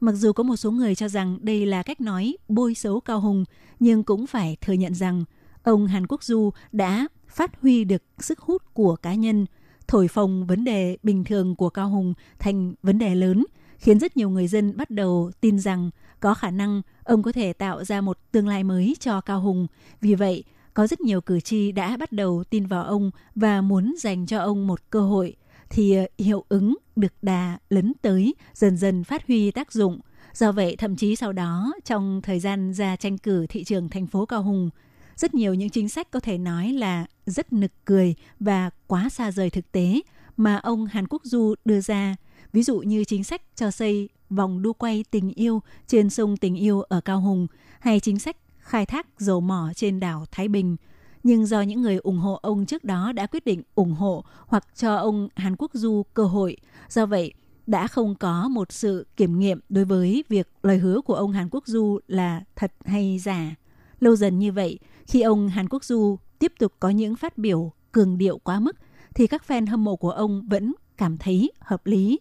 [0.04, 3.20] Mặc dù có một số người cho rằng đây là cách nói bôi xấu Cao
[3.20, 3.44] Hùng,
[3.80, 5.24] nhưng cũng phải thừa nhận rằng
[5.62, 9.46] ông Hàn Quốc Du đã phát huy được sức hút của cá nhân,
[9.88, 13.44] thổi phồng vấn đề bình thường của Cao Hùng thành vấn đề lớn,
[13.78, 17.52] khiến rất nhiều người dân bắt đầu tin rằng có khả năng ông có thể
[17.52, 19.66] tạo ra một tương lai mới cho Cao Hùng.
[20.00, 23.94] Vì vậy, có rất nhiều cử tri đã bắt đầu tin vào ông và muốn
[23.98, 25.36] dành cho ông một cơ hội
[25.70, 30.00] thì hiệu ứng được đà lấn tới dần dần phát huy tác dụng.
[30.32, 34.06] Do vậy, thậm chí sau đó, trong thời gian ra tranh cử thị trường thành
[34.06, 34.70] phố Cao Hùng,
[35.16, 39.30] rất nhiều những chính sách có thể nói là rất nực cười và quá xa
[39.30, 40.00] rời thực tế
[40.36, 42.16] mà ông Hàn Quốc Du đưa ra.
[42.52, 46.54] Ví dụ như chính sách cho xây vòng đu quay tình yêu trên sông Tình
[46.54, 47.46] Yêu ở Cao Hùng
[47.80, 50.76] hay chính sách khai thác dầu mỏ trên đảo Thái Bình–
[51.24, 54.66] nhưng do những người ủng hộ ông trước đó đã quyết định ủng hộ hoặc
[54.74, 56.56] cho ông Hàn Quốc Du cơ hội.
[56.88, 57.32] Do vậy,
[57.66, 61.48] đã không có một sự kiểm nghiệm đối với việc lời hứa của ông Hàn
[61.50, 63.54] Quốc Du là thật hay giả.
[64.00, 67.72] Lâu dần như vậy, khi ông Hàn Quốc Du tiếp tục có những phát biểu
[67.92, 68.76] cường điệu quá mức,
[69.14, 72.20] thì các fan hâm mộ của ông vẫn cảm thấy hợp lý.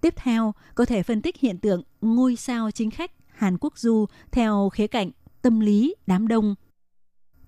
[0.00, 4.06] Tiếp theo, có thể phân tích hiện tượng ngôi sao chính khách Hàn Quốc Du
[4.32, 5.10] theo khía cạnh
[5.42, 6.54] tâm lý đám đông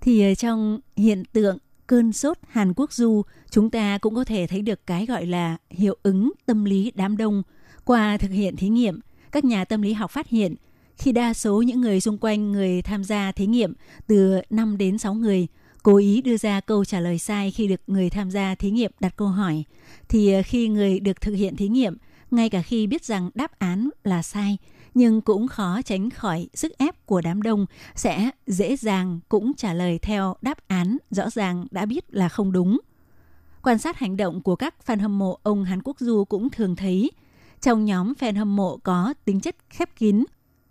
[0.06, 4.46] thì ờ, trong hiện tượng cơn sốt Hàn Quốc du, chúng ta cũng có thể
[4.46, 7.42] thấy được cái gọi là hiệu ứng tâm lý đám đông.
[7.84, 9.00] Qua thực hiện thí nghiệm,
[9.32, 10.54] các nhà tâm lý học phát hiện
[10.96, 13.72] khi đa số những người xung quanh người tham gia thí nghiệm
[14.06, 15.46] từ 5 đến 6 người
[15.86, 18.90] cố ý đưa ra câu trả lời sai khi được người tham gia thí nghiệm
[19.00, 19.64] đặt câu hỏi,
[20.08, 21.96] thì ờ, khi người được thực hiện thí nghiệm,
[22.30, 24.58] ngay cả khi biết rằng đáp án là sai,
[24.94, 29.72] nhưng cũng khó tránh khỏi sức ép của đám đông sẽ dễ dàng cũng trả
[29.72, 32.78] lời theo đáp án rõ ràng đã biết là không đúng.
[33.62, 36.76] Quan sát hành động của các fan hâm mộ ông Hàn Quốc Du cũng thường
[36.76, 37.10] thấy
[37.60, 40.24] trong nhóm fan hâm mộ có tính chất khép kín.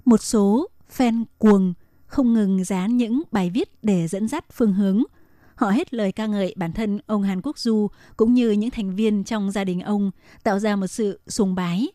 [0.05, 1.73] Một số fan cuồng
[2.07, 5.03] không ngừng dán những bài viết để dẫn dắt phương hướng.
[5.55, 7.87] Họ hết lời ca ngợi bản thân ông Hàn Quốc Du
[8.17, 10.11] cũng như những thành viên trong gia đình ông,
[10.43, 11.87] tạo ra một sự sùng bái,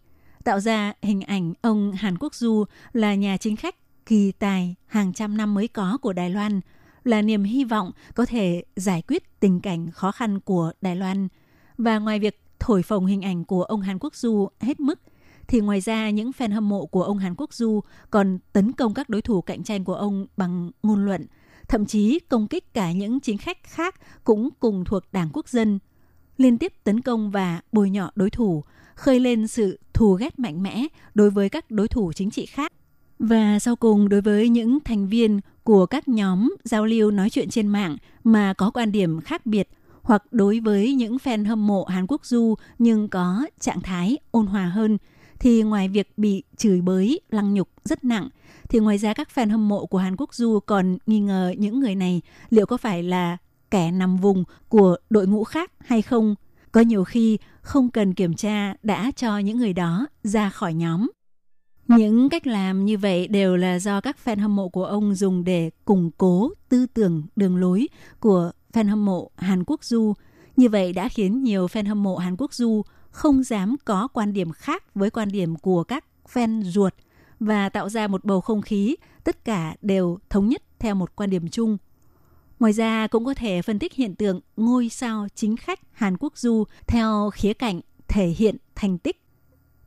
[0.45, 5.13] tạo ra hình ảnh ông Hàn Quốc Du là nhà chính khách kỳ tài hàng
[5.13, 6.61] trăm năm mới có của Đài Loan,
[7.05, 11.29] là niềm hy vọng có thể giải quyết tình cảnh khó khăn của Đài Loan.
[11.79, 15.01] Và ngoài việc thổi phồng hình ảnh của ông Hàn Quốc Du hết mức,
[15.51, 17.81] thì ngoài ra những fan hâm mộ của ông Hàn Quốc Du
[18.11, 21.27] còn tấn công các đối thủ cạnh tranh của ông bằng ngôn luận,
[21.69, 23.95] thậm chí công kích cả những chính khách khác
[24.25, 25.79] cũng cùng thuộc Đảng Quốc dân,
[26.37, 30.63] liên tiếp tấn công và bôi nhọ đối thủ, khơi lên sự thù ghét mạnh
[30.63, 32.73] mẽ đối với các đối thủ chính trị khác.
[33.19, 37.51] Và sau cùng đối với những thành viên của các nhóm giao lưu nói chuyện
[37.51, 39.69] trên mạng mà có quan điểm khác biệt
[40.03, 44.47] hoặc đối với những fan hâm mộ Hàn Quốc du nhưng có trạng thái ôn
[44.47, 44.99] hòa hơn
[45.41, 48.29] thì ngoài việc bị chửi bới, lăng nhục rất nặng
[48.69, 51.81] thì ngoài ra các fan hâm mộ của Hàn Quốc du còn nghi ngờ những
[51.81, 52.21] người này
[52.51, 53.37] liệu có phải là
[53.71, 56.35] kẻ nằm vùng của đội ngũ khác hay không.
[56.73, 61.11] Có nhiều khi không cần kiểm tra đã cho những người đó ra khỏi nhóm.
[61.89, 65.45] Những cách làm như vậy đều là do các fan hâm mộ của ông dùng
[65.45, 67.89] để củng cố tư tưởng đường lối
[68.21, 70.15] của fan hâm mộ Hàn Quốc Du.
[70.57, 74.33] Như vậy đã khiến nhiều fan hâm mộ Hàn Quốc Du không dám có quan
[74.33, 76.95] điểm khác với quan điểm của các fan ruột
[77.41, 81.31] và tạo ra một bầu không khí, tất cả đều thống nhất theo một quan
[81.31, 81.79] điểm chung.
[82.59, 86.39] Ngoài ra, cũng có thể phân tích hiện tượng ngôi sao chính khách Hàn Quốc
[86.39, 89.23] Du theo khía cạnh thể hiện thành tích.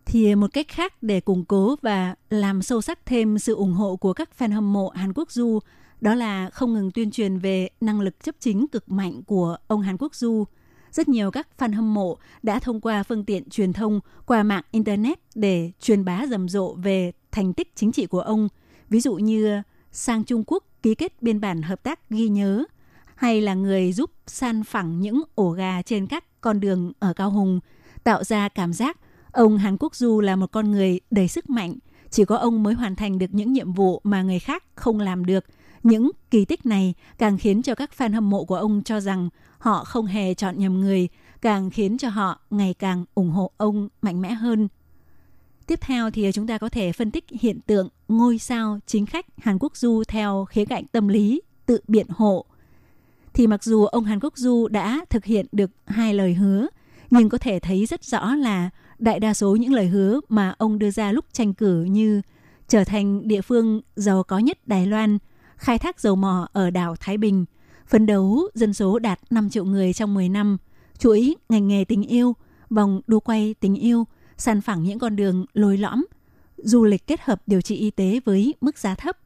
[0.06, 3.96] Thì một cách khác để củng cố và làm sâu sắc thêm sự ủng hộ
[3.96, 5.60] của các fan hâm mộ Hàn Quốc Du,
[6.02, 9.82] đó là không ngừng tuyên truyền về năng lực chấp chính cực mạnh của ông
[9.82, 10.46] Hàn Quốc Du.
[10.94, 14.64] Rất nhiều các fan hâm mộ đã thông qua phương tiện truyền thông qua mạng
[14.72, 18.50] Internet để truyền bá rầm rộ về thành tích chính trị của ông.
[18.90, 22.64] Ví dụ như sang Trung Quốc ký kết biên bản hợp tác ghi nhớ,
[23.16, 27.32] hay là người giúp san phẳng những ổ gà trên các con đường ở Cao
[27.32, 27.60] Hùng,
[28.04, 28.98] tạo ra cảm giác
[29.32, 31.74] ông Hàn Quốc Du là một con người đầy sức mạnh,
[32.10, 35.26] chỉ có ông mới hoàn thành được những nhiệm vụ mà người khác không làm
[35.26, 35.46] được–
[35.84, 39.30] những kỳ tích này càng khiến cho các fan hâm mộ của ông cho rằng
[39.58, 41.08] họ không hề chọn nhầm người,
[41.42, 44.68] càng khiến cho họ ngày càng ủng hộ ông mạnh mẽ hơn.
[45.68, 49.26] Tiếp theo thì chúng ta có thể phân tích hiện tượng ngôi sao chính khách
[49.38, 52.46] Hàn Quốc Du theo khía cạnh tâm lý, tự biện hộ.
[53.34, 56.68] Thì mặc dù ông Hàn Quốc Du đã thực hiện được hai lời hứa,
[57.10, 58.70] nhưng có thể thấy rất rõ là
[59.00, 62.22] đại đa số những lời hứa mà ông đưa ra lúc tranh cử như
[62.68, 65.18] trở thành địa phương giàu có nhất Đài Loan–
[65.64, 67.46] khai thác dầu mỏ ở đảo Thái Bình,
[67.88, 70.58] phấn đấu dân số đạt 5 triệu người trong 10 năm,
[70.98, 72.36] chuỗi ngành nghề tình yêu,
[72.70, 74.08] vòng đua quay tình yêu,
[74.38, 76.06] sàn phẳng những con đường lồi lõm,
[76.58, 79.18] du lịch kết hợp điều trị y tế với mức giá thấp.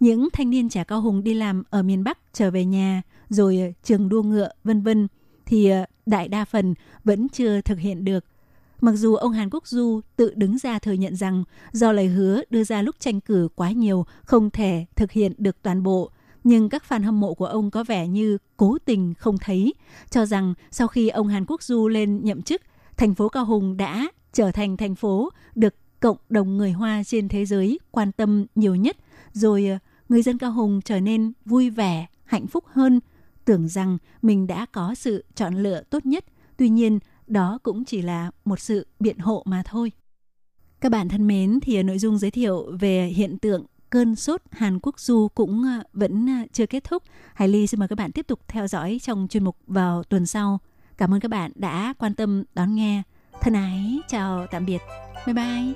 [0.00, 3.74] Những thanh niên trẻ cao hùng đi làm ở miền Bắc trở về nhà, rồi
[3.82, 5.08] trường đua ngựa, vân vân
[5.46, 6.74] thì ờ, đại đa phần
[7.04, 8.24] vẫn chưa thực hiện được–
[8.80, 12.42] Mặc dù ông Hàn Quốc Du tự đứng ra thừa nhận rằng do lời hứa
[12.50, 16.10] đưa ra lúc tranh cử quá nhiều không thể thực hiện được toàn bộ,
[16.44, 19.74] nhưng các fan hâm mộ của ông có vẻ như cố tình không thấy,
[20.10, 22.62] cho rằng sau khi ông Hàn Quốc Du lên nhậm chức,
[22.96, 27.28] thành phố Cao Hùng đã trở thành thành phố được cộng đồng người Hoa trên
[27.28, 28.96] thế giới quan tâm nhiều nhất,
[29.32, 33.00] rồi ờ, người dân Cao Hùng trở nên vui vẻ, hạnh phúc hơn,
[33.44, 36.24] tưởng rằng mình đã có sự chọn lựa tốt nhất.
[36.56, 36.98] Tuy nhiên,
[37.30, 39.92] đó cũng chỉ là một sự biện hộ mà thôi.
[40.80, 44.78] Các bạn thân mến, thì nội dung giới thiệu về hiện tượng cơn sốt Hàn
[44.82, 47.02] Quốc du cũng ờ, vẫn ờ, chưa kết thúc.
[47.34, 50.26] Hải Ly xin mời các bạn tiếp tục theo dõi trong chuyên mục vào tuần
[50.26, 50.58] sau.
[50.96, 53.02] Cảm ơn các bạn đã quan tâm đón nghe.
[53.40, 54.80] Thân ái, chào tạm biệt.
[55.26, 55.74] Bye bye.